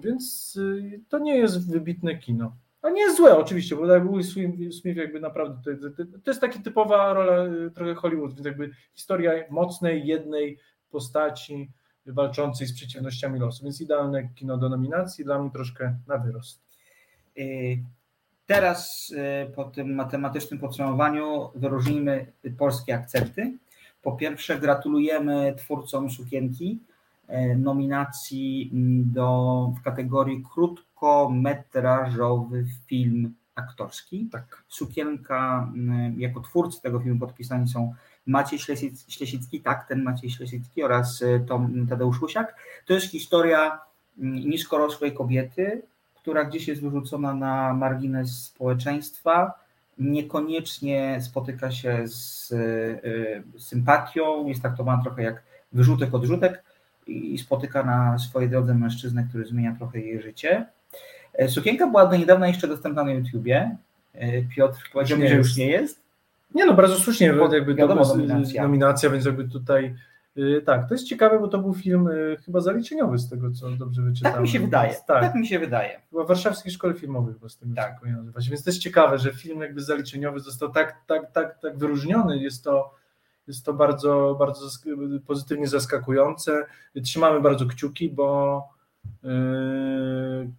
[0.01, 2.57] więc y, to nie jest wybitne kino.
[2.83, 6.59] A nie jest złe oczywiście, bo jakby Will Smith, jakby naprawdę to, to, jest taka
[6.59, 10.59] typowa rola y, trochę Hollywood, więc jakby historia mocnej, jednej
[10.91, 11.71] postaci
[12.07, 16.63] walczącej z przeciwnościami losu, więc idealne kino do nominacji, dla mnie troszkę na wyrost.
[17.39, 17.79] Y,
[18.47, 19.13] Teraz
[19.55, 23.59] po tym matematycznym podsumowaniu wyróżnijmy polskie akcenty.
[24.03, 26.94] Po pierwsze gratulujemy twórcom Sukienki e,
[27.57, 34.29] nominacji mm, do, w kategorii krótkometrażowy film aktorski.
[34.33, 34.63] Tak.
[34.69, 37.95] Sukienka, mm, jako twórcy tego filmu podpisani są
[38.27, 42.57] Maciej Ślesic- Ślesicki, tak, ten Maciej Ślesicki oraz y, Tom Tadeusz Husiak.
[42.87, 43.79] To jest historia
[44.19, 45.83] mm, niskorosłej kobiety,
[46.15, 49.65] która gdzieś jest wyrzucona na margines społeczeństwa,
[49.99, 56.63] niekoniecznie spotyka się z y, sympatią, jest traktowana trochę jak wyrzutek, odrzutek
[57.07, 60.67] i spotyka na swojej drodze mężczyznę, który zmienia trochę jej życie.
[61.35, 63.77] E, Sukienka była do niedawna jeszcze dostępna na YouTubie.
[64.15, 66.05] E, Piotr powiedział mi, że już nie jest.
[66.55, 68.63] Nie no, bardzo słusznie, Bo jakby wiadomo, to nominacja.
[68.63, 69.95] nominacja, więc jakby tutaj
[70.39, 73.71] y, tak, to jest ciekawe, bo to był film y, chyba zaliczeniowy z tego, co
[73.71, 74.35] dobrze wyczytałem.
[74.35, 74.95] Tak mi się wydaje.
[75.07, 76.01] Tak, Tak, mi się wydaje.
[76.11, 78.01] chyba w Warszawskiej Szkole Filmowej, bo z tego Tak.
[78.33, 82.39] Właśnie, więc to jest ciekawe, że film jakby zaliczeniowy został tak, tak, tak, tak wyróżniony,
[82.39, 82.95] jest to
[83.47, 84.67] jest to bardzo, bardzo
[85.27, 86.67] pozytywnie zaskakujące.
[87.03, 88.63] Trzymamy bardzo kciuki, bo
[89.23, 89.31] yy,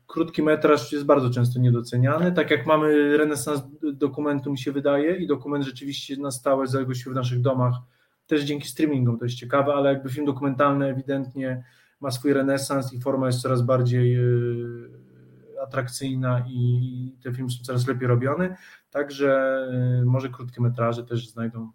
[0.08, 2.32] krótki metraż jest bardzo często niedoceniany.
[2.32, 3.62] Tak jak mamy renesans
[3.94, 7.74] dokumentu, mi się wydaje, i dokument rzeczywiście na stałe zagościł w naszych domach,
[8.28, 11.64] też dzięki streamingom, to jest ciekawe, ale jakby film dokumentalny ewidentnie
[12.02, 14.90] ma swój renesans i forma jest coraz bardziej yy,
[15.64, 18.58] atrakcyjna i te filmy są coraz lepiej robione,
[18.92, 19.60] także
[20.00, 21.72] yy, może krótkie metraże też znajdą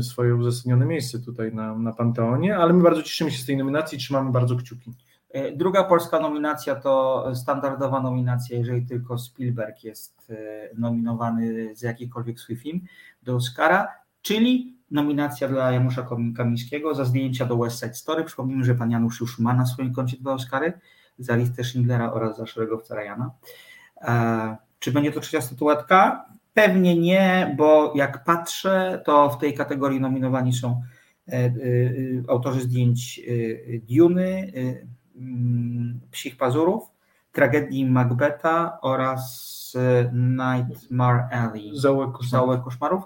[0.00, 3.96] swoje uzasadnione miejsce tutaj na, na Panteonie, ale my bardzo cieszymy się z tej nominacji
[3.96, 4.92] i trzymamy bardzo kciuki.
[5.30, 10.34] E, Druga polska nominacja to standardowa nominacja, jeżeli tylko Spielberg jest e,
[10.78, 12.80] nominowany za jakikolwiek swój film
[13.22, 13.88] do Oscara,
[14.22, 18.24] czyli nominacja dla Janusza Kamińskiego za zdjęcia do West Side Story.
[18.24, 20.72] Przypomnijmy, że pan Janusz już ma na swoim koncie dwa Oscary
[21.18, 23.30] za listę Schindlera oraz za szeregowca Ryana.
[24.02, 26.28] E, Czy będzie to trzecia statuetka?
[26.58, 30.82] Pewnie nie, bo jak patrzę, to w tej kategorii nominowani są
[31.28, 31.52] e, e,
[32.28, 34.52] autorzy zdjęć e, Duny,
[35.16, 36.84] mm, Psich Pazurów,
[37.32, 39.58] tragedii Macbeta oraz
[40.12, 42.64] Nightmare Alley, Zaułek koszmarów.
[42.64, 43.04] Koszmarów.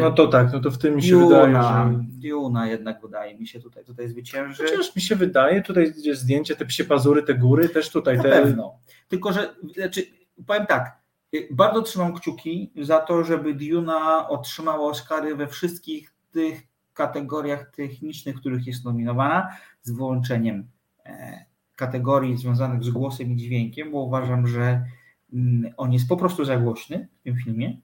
[0.00, 2.28] No to tak, no to w tym mi się Duna, wydaje, że...
[2.28, 4.64] Duna jednak wydaje mi się tutaj, tutaj zwycięży.
[4.64, 8.22] Chociaż mi się wydaje, tutaj gdzie zdjęcie, te psie pazury, te góry, też tutaj Na
[8.22, 8.30] te...
[8.30, 8.78] pewno.
[9.08, 10.02] Tylko, że znaczy,
[10.46, 11.01] powiem tak,
[11.50, 16.62] bardzo trzymam kciuki za to, żeby Duna otrzymała Oscary we wszystkich tych
[16.94, 20.68] kategoriach technicznych, w których jest nominowana, z wyłączeniem
[21.06, 21.44] e,
[21.76, 24.84] kategorii związanych z głosem i dźwiękiem, bo uważam, że
[25.32, 27.76] mm, on jest po prostu za głośny w tym filmie.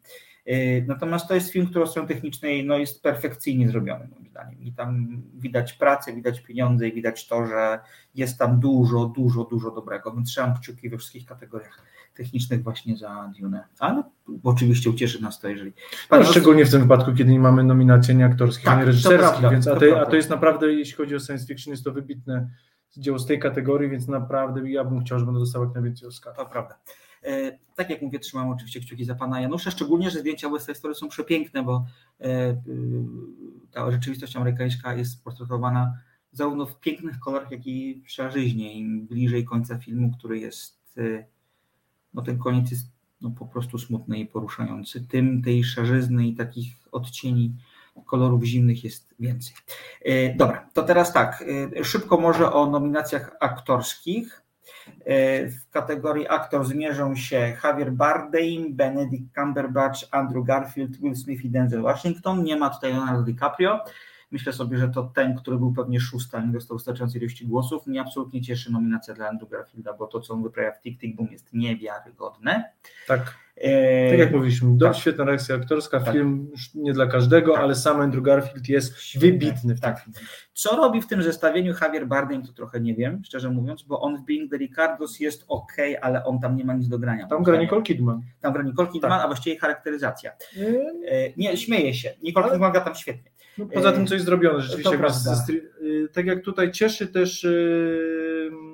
[0.48, 4.62] E, Natomiast to jest film, który od strony technicznej no, jest perfekcyjnie zrobiony, moim zdaniem.
[4.62, 7.78] I tam widać pracę, widać pieniądze i widać to, że
[8.14, 10.12] jest tam dużo, dużo, dużo dobrego.
[10.12, 11.82] Więc trzymam kciuki we wszystkich kategoriach
[12.14, 13.64] technicznych właśnie za Dune.
[13.78, 14.02] Ale
[14.44, 15.70] oczywiście ucieszy nas to, jeżeli.
[15.70, 19.20] No, Pan szczególnie w tym wypadku, kiedy nie mamy nominacji ani aktorskich, Tak, ani reżyserskich,
[19.20, 21.92] prawda, więc a to a to jest naprawdę, jeśli chodzi o science fiction, jest to
[21.92, 22.50] wybitne
[22.96, 26.38] dzieło z tej kategorii, więc naprawdę ja bym chciał, żeby ono dostało jak najwięcej Oscarów.
[26.38, 26.78] To prawda.
[27.24, 30.74] E, Tak jak mówię, trzymam oczywiście kciuki za pana Janusza, szczególnie, że zdjęcia West Side
[30.74, 31.86] Story są przepiękne, bo
[32.20, 32.56] e, y,
[33.70, 35.98] ta rzeczywistość amerykańska jest portretowana
[36.32, 38.72] zarówno w pięknych kolorach, jak i w szarzyźnie.
[38.74, 41.24] Im bliżej końca filmu, który jest, e,
[42.14, 42.86] no ten koniec jest
[43.20, 47.54] no, po prostu smutny i poruszający, tym tej szarzyzny i takich odcieni
[48.06, 49.54] kolorów zimnych jest więcej.
[50.02, 51.44] E, Dobra, to teraz tak,
[51.76, 54.42] e, szybko może o nominacjach aktorskich.
[55.04, 61.50] E, W kategorii aktor zmierzą się Javier Bardem, Benedict Cumberbatch, Andrew Garfield, Will Smith i
[61.50, 62.42] Denzel Washington.
[62.44, 63.84] Nie ma tutaj Leonardo DiCaprio.
[64.30, 67.86] myślę sobie, że to ten, który był pewnie szósty, a nie dostał wystarczającej ilości głosów.
[67.86, 71.16] Mnie absolutnie cieszy nominacja dla Andrew Garfielda, bo to, co on wyprawia w Tick Tick
[71.16, 72.72] Boom jest niewiarygodne.
[73.06, 73.34] Tak.
[73.60, 74.96] E, Tak jak mówiliśmy, do, tak.
[74.96, 76.14] świetna reakcja aktorska, Tak.
[76.14, 77.62] film nie dla każdego, Tak.
[77.62, 79.96] ale sam Andrew Garfield jest wybitny w Tak.
[80.04, 80.14] tak.
[80.52, 84.16] Co robi w tym zestawieniu Javier Bardem, to trochę nie wiem, szczerze mówiąc, bo on
[84.16, 87.26] w Being the Ricardos jest ok, ale on tam nie ma nic do grania.
[87.26, 87.56] Tam gra.
[87.60, 88.20] Nicole Kidman.
[88.40, 89.24] Tam gra Nicole Kidman, Tak.
[89.24, 90.32] a właściwie charakteryzacja.
[90.56, 90.68] Nie,
[91.10, 92.10] E, Nie, śmieję się.
[92.22, 93.30] Nicole Ale- Kidman gra tam świetnie.
[93.58, 94.90] No, poza E, tym, co jest zrobione, rzeczywiście.
[94.92, 95.44] to prawda.
[96.12, 97.44] tak jak tutaj cieszy też.
[97.44, 98.67] y, A,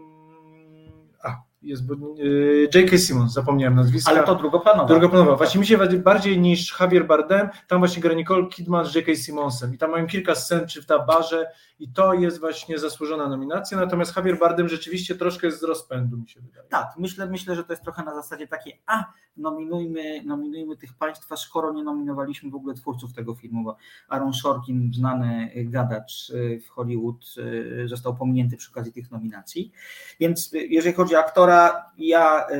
[1.65, 1.83] jest.
[2.19, 2.99] y, J.K.
[2.99, 4.11] Simmons, zapomniałem nazwiska.
[4.11, 4.89] Ale to drugoplanowa.
[4.89, 5.37] Drugoplanowa.
[5.37, 9.15] Właśnie mi się bardziej niż Javier Bardem, tam właśnie gra Nicole Kidman z J.K.
[9.15, 11.47] Simmonsem i tam mają kilka scen czy w tabarze
[11.79, 16.29] i to jest właśnie zasłużona nominacja, natomiast Javier Bardem rzeczywiście troszkę jest z rozpędu mi
[16.29, 16.69] się wydaje.
[16.69, 19.05] Tak, myślę, myślę, że to jest trochę na zasadzie takiej, a
[19.37, 23.77] nominujmy, nominujmy tych państwa, skoro nie nominowaliśmy w ogóle twórców tego filmu, bo
[24.09, 29.73] Aaron Sorkin, znany gadacz y, w Hollywood, y, został pominięty przy okazji tych nominacji.
[30.21, 31.54] Więc jeżeli chodzi o aktora,
[31.99, 32.55] ja y,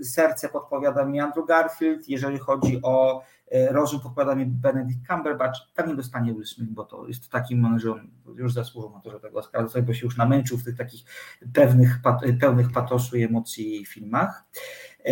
[0.00, 3.22] y, serce podpowiada mi Andrew Garfield, jeżeli chodzi o
[3.54, 7.92] y, rozum podpowiada mi Benedict Cumberbatch, pewnie dostanie Will Smith, bo to jest takim, że
[7.92, 10.76] on już zasłużył na to, że tego Oscara dostać, bo się już namęczył w tych
[10.76, 11.04] takich
[11.54, 12.00] pewnych,
[12.40, 14.44] pełnych patosu i emocji filmach.
[15.04, 15.10] E,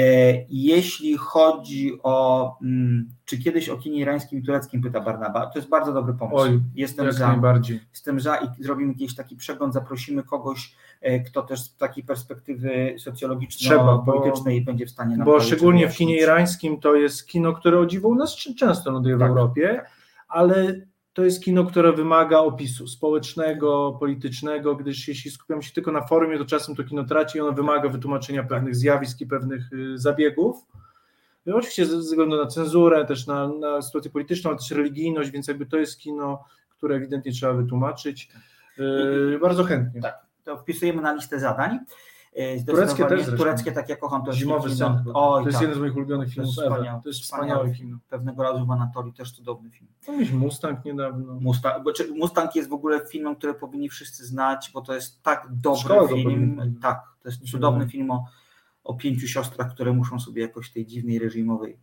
[0.49, 5.69] Jeśli chodzi o, mm, czy kiedyś o kinie irańskim i tureckim, pyta Barnaba, to jest
[5.69, 6.37] bardzo dobry pomysł.
[6.37, 7.81] Oj, Jestem za, najbardziej.
[7.91, 10.77] jestem za i zrobimy jakiś taki przegląd, zaprosimy kogoś,
[11.27, 16.81] kto też z takiej perspektywy socjologiczno-politycznej będzie w stanie nam Bo szczególnie w kinie irańskim
[16.81, 19.29] to jest kino, które o dziwo u nas często ląduje w Tak.
[19.29, 19.83] Europie,
[20.29, 20.81] ale
[21.13, 26.39] to jest kino, które wymaga opisu społecznego, politycznego, gdyż jeśli skupiamy się tylko na formie,
[26.39, 30.57] to czasem to kino traci i ono wymaga wytłumaczenia pewnych zjawisk i pewnych y, zabiegów.
[31.55, 35.67] Oczywiście ze względu na cenzurę, też na, na sytuację polityczną, ale też religijność, więc jakby
[35.67, 36.45] to jest kino,
[36.77, 38.29] które ewidentnie trzeba wytłumaczyć.
[38.79, 40.01] Y, bardzo chętnie.
[40.01, 41.79] Tak, to wpisujemy na listę zadań.
[42.35, 43.27] E, Tureckie też.
[43.37, 45.05] Tureckie, tak jak kocham, to jest Zimowy sen.
[45.15, 45.63] Oj, to jest tak.
[45.63, 46.79] jeden z moich ulubionych filmów jest ever.
[46.79, 48.01] wspaniały- To jest wspaniały film.
[48.09, 49.91] Pewnego razu w Anatolii też cudowny film.
[50.09, 51.35] No, mieliśmy Mustang niedawno.
[51.41, 51.85] Mustang,
[52.17, 56.79] Mustang jest w ogóle filmem, który powinni wszyscy znać, bo to jest tak dobry film.
[56.83, 58.25] Tak, to jest cudowny film o,
[58.85, 61.79] o pięciu siostrach, które muszą sobie jakoś tej dziwnej reżimowej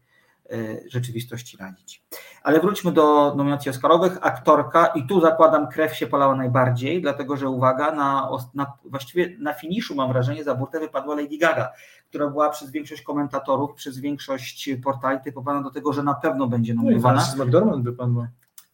[0.52, 0.56] e,
[0.90, 2.04] rzeczywistości radzić.
[2.44, 4.18] Ale wróćmy do nominacji Oscarowych.
[4.22, 9.54] Aktorka, i tu zakładam, krew się polała najbardziej, dlatego że uwaga, na, na, właściwie na
[9.54, 11.72] finiszu mam wrażenie, za burtę wypadła Lady Gaga,
[12.10, 16.74] która była przez większość komentatorów, przez większość portali typowana do tego, że na pewno będzie
[16.74, 17.20] No i nominowana.
[17.22, 18.28] Francis McDormand wypadła.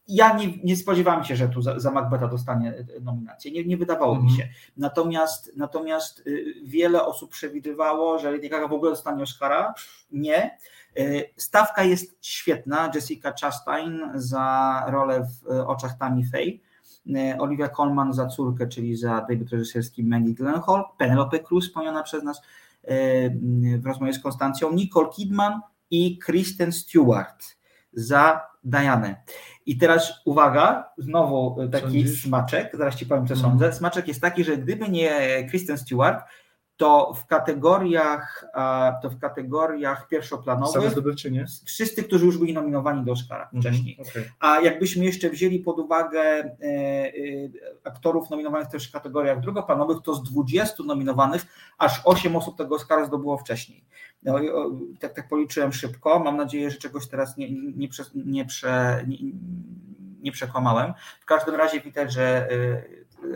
[0.07, 3.51] Ja nie, nie spodziewałem się, że tu za, za Macbeta dostanie e, nominację.
[3.51, 4.37] Nie, nie wydawało mi Mhm.
[4.37, 4.47] się.
[4.77, 9.73] Natomiast, natomiast y, wiele osób przewidywało, że Lady Gaga w ogóle dostanie Oscara.
[10.11, 10.57] Nie.
[10.99, 12.91] Y, Stawka jest świetna.
[12.95, 16.59] Jessica Chastain za rolę w y, oczach Tammy Faye.
[17.33, 20.83] Y, Olivia Colman za córkę, czyli za debiut reżyserski Maggie Gyllenhaal.
[20.97, 22.41] Penelope Cruz, wspomniana przez nas
[23.79, 24.73] w rozmowie z Konstancją.
[24.73, 25.61] Nicole Kidman
[25.91, 27.43] i Kristen Stewart
[27.93, 29.15] za Dianę.
[29.65, 32.23] I teraz uwaga, znowu taki Sądzisz?
[32.23, 33.51] smaczek, zaraz ci powiem co Mhm.
[33.51, 33.73] sądzę.
[33.73, 36.23] Smaczek jest taki, że gdyby nie Kristen Stewart,
[36.79, 41.45] to w kategoriach, a, to w kategoriach Same pierwszoplanowych zdobywczynie.
[41.65, 43.95] wszyscy, którzy już byli nominowani do Oscara wcześniej.
[43.99, 44.31] Mhm, okej.
[44.39, 47.11] A jakbyśmy jeszcze wzięli pod uwagę e, e,
[47.83, 51.45] aktorów nominowanych też w kategoriach drugoplanowych, to z 20 nominowanych
[51.77, 53.83] aż 8 osób tego Oscara zdobyło wcześniej.
[54.23, 54.35] No,
[54.99, 56.19] tak, tak policzyłem szybko.
[56.19, 59.17] Mam nadzieję, że czegoś teraz nie, nie, prze, nie, prze, nie,
[60.21, 60.93] nie przekłamałem.
[61.21, 62.81] W każdym razie widać, że e,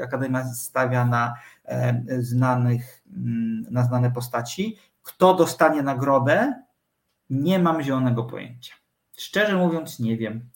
[0.03, 1.33] Akademia stawia na
[1.65, 4.77] e, znanych, mm, na znane postaci.
[5.03, 6.53] Kto dostanie nagrodę?
[7.29, 8.73] Nie mam zielonego pojęcia.
[9.17, 10.49] Szczerze mówiąc, nie wiem.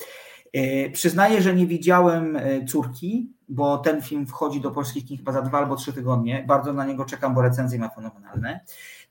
[0.53, 5.31] E, Przyznaję, że nie widziałem e, córki, bo ten film wchodzi do polskich kin chyba
[5.31, 6.43] za dwa albo trzy tygodnie.
[6.47, 8.59] Bardzo na niego czekam, bo recenzje ma fenomenalne.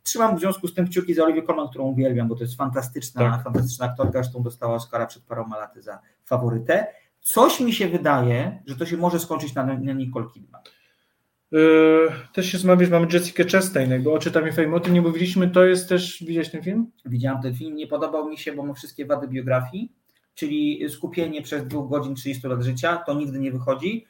[0.02, 3.30] Trzymam w związku z tym kciuki za Olivię Colman, którą uwielbiam, bo to jest fantastyczna,
[3.30, 3.44] Tak.
[3.44, 6.86] fantastyczna aktorka, zresztą dostała Oscara przed paroma laty za faworytę.
[7.26, 10.60] Coś mi się wydaje, że to się może skończyć na, na Nicole Kidman.
[11.52, 14.74] Yy, też się zmawiasz, mamy Jessica Chastain, jakby oczy tam fame.
[14.74, 16.86] O tym nie mówiliśmy, to jest też, widziałeś ten film?
[17.04, 19.92] Widziałem ten film, nie podobał mi się, bo ma wszystkie wady biografii,
[20.34, 24.06] czyli skupienie przez dwóch godzin 30 lat życia, to nigdy nie wychodzi.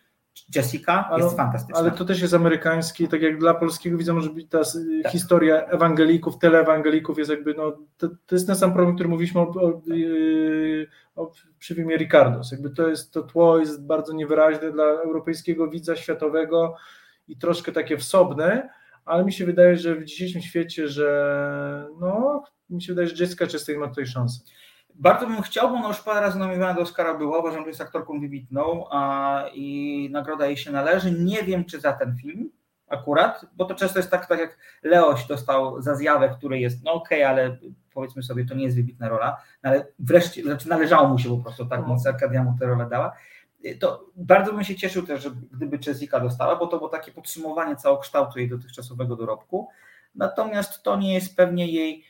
[0.54, 1.80] Jessica Ale- jest fantastyczna.
[1.80, 4.58] Ale to też jest amerykański, tak jak dla polskiego widza może być ta
[5.02, 5.12] Tak.
[5.12, 9.44] historia ewangelików, teleewangelików jest jakby, no, to, to jest ten sam problem, który mówiliśmy o,
[9.48, 10.86] o, yy,
[11.16, 12.52] o przy filmie Ricardos.
[12.52, 16.76] Jakby to jest, to tło jest bardzo niewyraźne dla europejskiego widza światowego
[17.28, 18.68] i troszkę takie wsobne,
[19.04, 23.46] ale mi się wydaje, że w dzisiejszym świecie, że no, mi się wydaje, że Jessica
[23.46, 24.40] Chastain ma tutaj szansę.
[24.94, 27.80] Bardzo bym chciał, bo ona już parę razy nominowana do Oscara była, uważam, że jest
[27.80, 31.12] aktorką wybitną a, i nagroda jej się należy.
[31.12, 32.50] Nie wiem, czy za ten film
[32.88, 36.92] akurat, bo to często jest tak, tak jak Leoś dostał za zjawę, który jest, no
[36.92, 37.56] okej, okay, ale
[37.96, 41.42] powiedzmy sobie, to nie jest wybitna rola, no ale wreszcie, znaczy należało mu się po
[41.42, 43.12] prostu tak, więc Arkadia mu tę rolę dała.
[43.80, 47.76] To bardzo bym się cieszył też, że gdyby Jessica dostała, bo to było takie podsumowanie
[47.76, 49.68] całokształtu jej dotychczasowego dorobku.
[50.14, 52.04] Natomiast to nie jest pewnie jej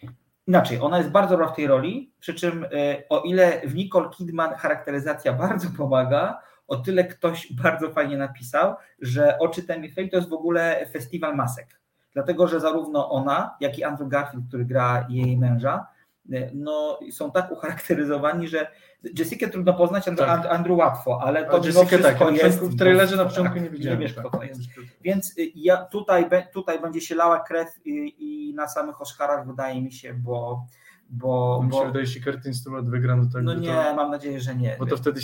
[0.46, 2.68] Inaczej, ona jest bardzo dobra w tej roli, przy czym e,
[3.08, 9.38] o ile w Nicole Kidman charakteryzacja bardzo pomaga, o tyle ktoś bardzo fajnie napisał, że
[9.38, 11.80] Oczy Tammy Faye to jest w ogóle festiwal masek.
[12.16, 15.86] Dlatego, że zarówno ona, jak i Andrew Garfield, który gra jej męża,
[16.32, 18.70] e, no, są tak ucharakteryzowani, że
[19.18, 20.46] Jessica trudno poznać, Andrew, tak.
[20.46, 24.00] Andrew łatwo, ale to Jessica tak, jest, w trailerze na początku tak, nie widziałem.
[24.00, 24.60] Nie wiesz, kto to jest.
[25.00, 29.82] Więc y, ja, tutaj, tutaj będzie się lała krew i, i na samych Oscarach wydaje
[29.82, 30.66] mi się, bo
[31.10, 34.40] bo, mi się wydaje, jeśli Curtin Stewart wygra, no to No nie, to, mam nadzieję,
[34.40, 34.76] że nie.
[34.78, 35.20] Bo to wtedy,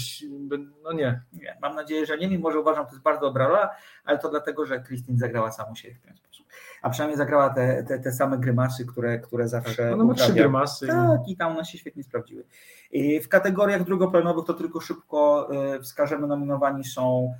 [0.83, 1.23] no nie.
[1.33, 3.71] Nie, mam nadzieję, że nie, mimo że uważam, że to jest bardzo dobra rola,
[4.05, 6.42] ale to dlatego, że Christine zagrała samą siebie w ten sposób.
[6.83, 10.33] A przynajmniej zagrała te, te, te same grymasy, które, które zawsze tak, Ona ma trzy
[10.33, 10.87] grymasy.
[10.87, 12.45] Tak, i tam one się świetnie sprawdziły.
[13.23, 17.35] W kategoriach drugoplanowych to tylko szybko e, wskażemy, nominowani są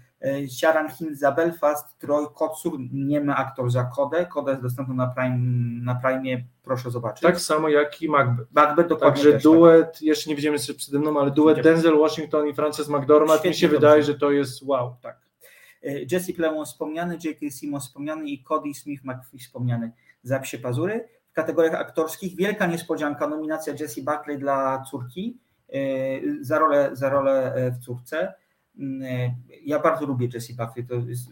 [0.61, 4.27] Ciaran e, Hill za Belfast, Troy Kotsur, niemy aktor za Kodę.
[4.27, 5.39] Koda jest dostępna na Prime,
[5.83, 7.23] na Prime, proszę zobaczyć.
[7.23, 8.53] Tak samo jak i Macbeth.
[8.53, 10.03] Macbeth dokładnie Także też, duet, tak.
[10.03, 13.57] jeszcze nie widzimy jeszcze przede mną, ale duet Denzel Washington i Frances McDormand, Świetnie mi
[13.57, 13.81] się dobrze.
[13.81, 14.97] wydaje, że to jest wow.
[15.03, 15.22] Tak.
[15.83, 17.51] E, Jesse Plemons wspomniany, J.K.
[17.51, 21.09] Simmons wspomniany i Cody Smith McPhee wspomniany za Psie Pazury.
[21.31, 25.79] W kategoriach aktorskich wielka niespodzianka, nominacja Jessie Buckley dla córki e,
[26.41, 28.35] za rolę, za rolę w córce.
[28.79, 29.03] Mm,
[29.65, 31.31] ja bardzo lubię Jessie Buckley, to jest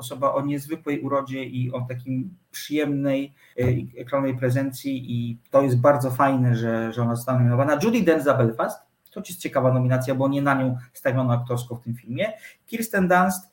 [0.00, 3.34] osoba o niezwykłej urodzie i o takim przyjemnej
[3.98, 7.78] ekranowej prezencji i to jest bardzo fajne, że, że ona została nominowana.
[7.82, 11.80] Judy Dench za Belfast, to jest ciekawa nominacja, bo nie na nią stawiono aktorsko w
[11.80, 12.32] tym filmie.
[12.66, 13.49] Kirsten Dunst,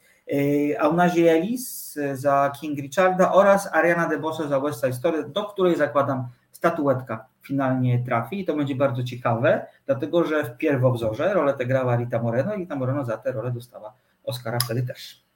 [0.80, 6.28] Aunazie Ellis za King Richarda oraz Ariana DeBose za West Side Story, do której zakładam
[6.52, 11.96] statuetka finalnie trafi i to będzie bardzo ciekawe, dlatego że w pierwowzorze rolę tę grała
[11.96, 15.28] Rita Moreno i Rita Moreno za tę rolę dostała Oscara wtedy też.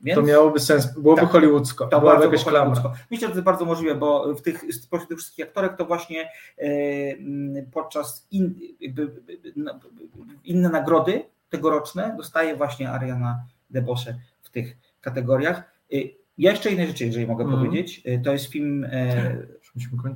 [0.00, 1.86] Więc, to miałoby sens, byłoby tak, hollywoodzko.
[1.86, 2.44] To byłoby jakaś.
[3.10, 6.30] Myślę, że to jest bardzo możliwe, bo w tych, spośród tych wszystkich aktorek to właśnie
[6.58, 9.10] yy, podczas in, jakby,
[9.56, 9.80] no,
[10.44, 14.14] inne nagrody tegoroczne dostaje właśnie Ariana DeBose
[14.50, 15.62] w tych kategoriach.
[15.90, 17.56] Yy, jeszcze inne rzeczy, jeżeli mogę mm.
[17.56, 18.86] powiedzieć, yy, to jest film,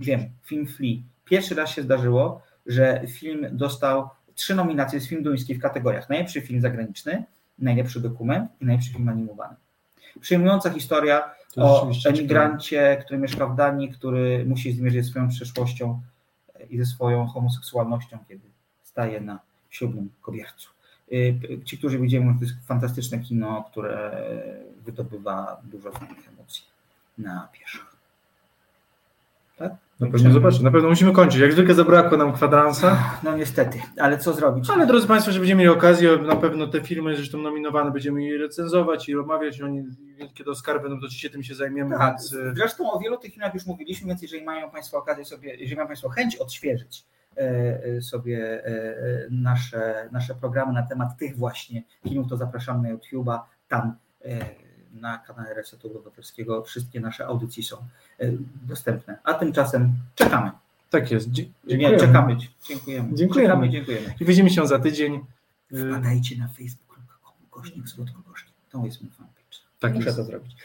[0.01, 5.55] wiem, film Flea pierwszy raz się zdarzyło, że film dostał trzy nominacje z film duński
[5.55, 7.25] w kategoriach najlepszy film zagraniczny,
[7.59, 9.57] najlepszy dokument i najlepszy film animowany.
[10.21, 13.05] Przyjmująca historia o emigrancie, ciekawe.
[13.05, 16.01] który mieszka w Danii, który musi zmierzyć swoją przeszłością
[16.71, 18.43] i ze swoją homoseksualnością, kiedy
[18.83, 19.39] staje na
[19.71, 20.74] ślubnym kobiercu.
[21.15, 24.23] Y, ci, którzy widzieli, to jest fantastyczne kino, które
[24.85, 26.65] wydobywa dużo fajnych emocji
[27.19, 27.95] na pieszych.
[29.57, 29.73] Tak?
[30.01, 31.41] Na pewno zobaczę, na pewno musimy kończyć.
[31.41, 33.19] Jak zwykle zabrakło nam kwadransa.
[33.23, 34.71] No niestety, ale co zrobić?
[34.71, 38.39] Ale drodzy Państwo, że będziemy mieli okazję, na pewno te filmy zresztą nominowane będziemy je
[38.39, 39.85] recenzować i omawiać, oni
[40.35, 41.97] kiedy Oscar będą, to oczywiście tym się zajmiemy.
[41.97, 42.35] Tak, więc...
[42.35, 45.77] E, zresztą o wielu tych filmach już mówiliśmy, więc jeżeli mają Państwo okazję sobie, jeżeli
[45.77, 47.05] mają Państwo chęć odświeżyć
[48.01, 48.63] sobie
[49.31, 53.97] nasze, nasze programy na temat tych właśnie filmów, to zapraszamy na YouTube'a, tam
[54.95, 58.31] na kanale Resetu Obywatelskiego wszystkie nasze audycje są e,
[58.63, 59.19] dostępne.
[59.25, 60.51] A tymczasem czekamy.
[60.91, 61.31] Tak jest.
[61.31, 61.97] Dziękujemy.
[61.97, 62.37] Czekamy.
[62.69, 63.15] Dziękujemy.
[63.15, 63.49] Dziękujemy.
[63.49, 64.15] Czekamy, dziękujemy.
[64.21, 65.21] I widzimy się za tydzień.
[65.91, 68.55] Wpadajcie na facebook.com gośnik słodko gośnik.
[68.71, 69.34] To jest mój fanpage.
[69.85, 70.19] Tak Muszę jest.
[70.19, 70.57] to zrobić.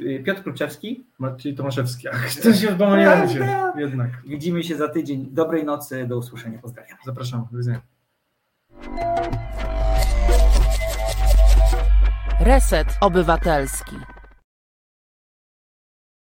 [0.00, 1.04] Y, Piotr Kluczewski.
[1.18, 2.08] Maciej Tomaszewski.
[2.08, 3.48] Ach, to się pomyliłem się.
[3.76, 4.10] Jednak.
[4.26, 5.28] Widzimy się za tydzień.
[5.30, 6.06] Dobrej nocy.
[6.06, 6.58] Do usłyszenia.
[6.58, 6.98] Pozdrawiam.
[7.06, 7.46] Zapraszam.
[7.52, 7.80] Do widzenia.
[12.40, 13.96] Reset Obywatelski.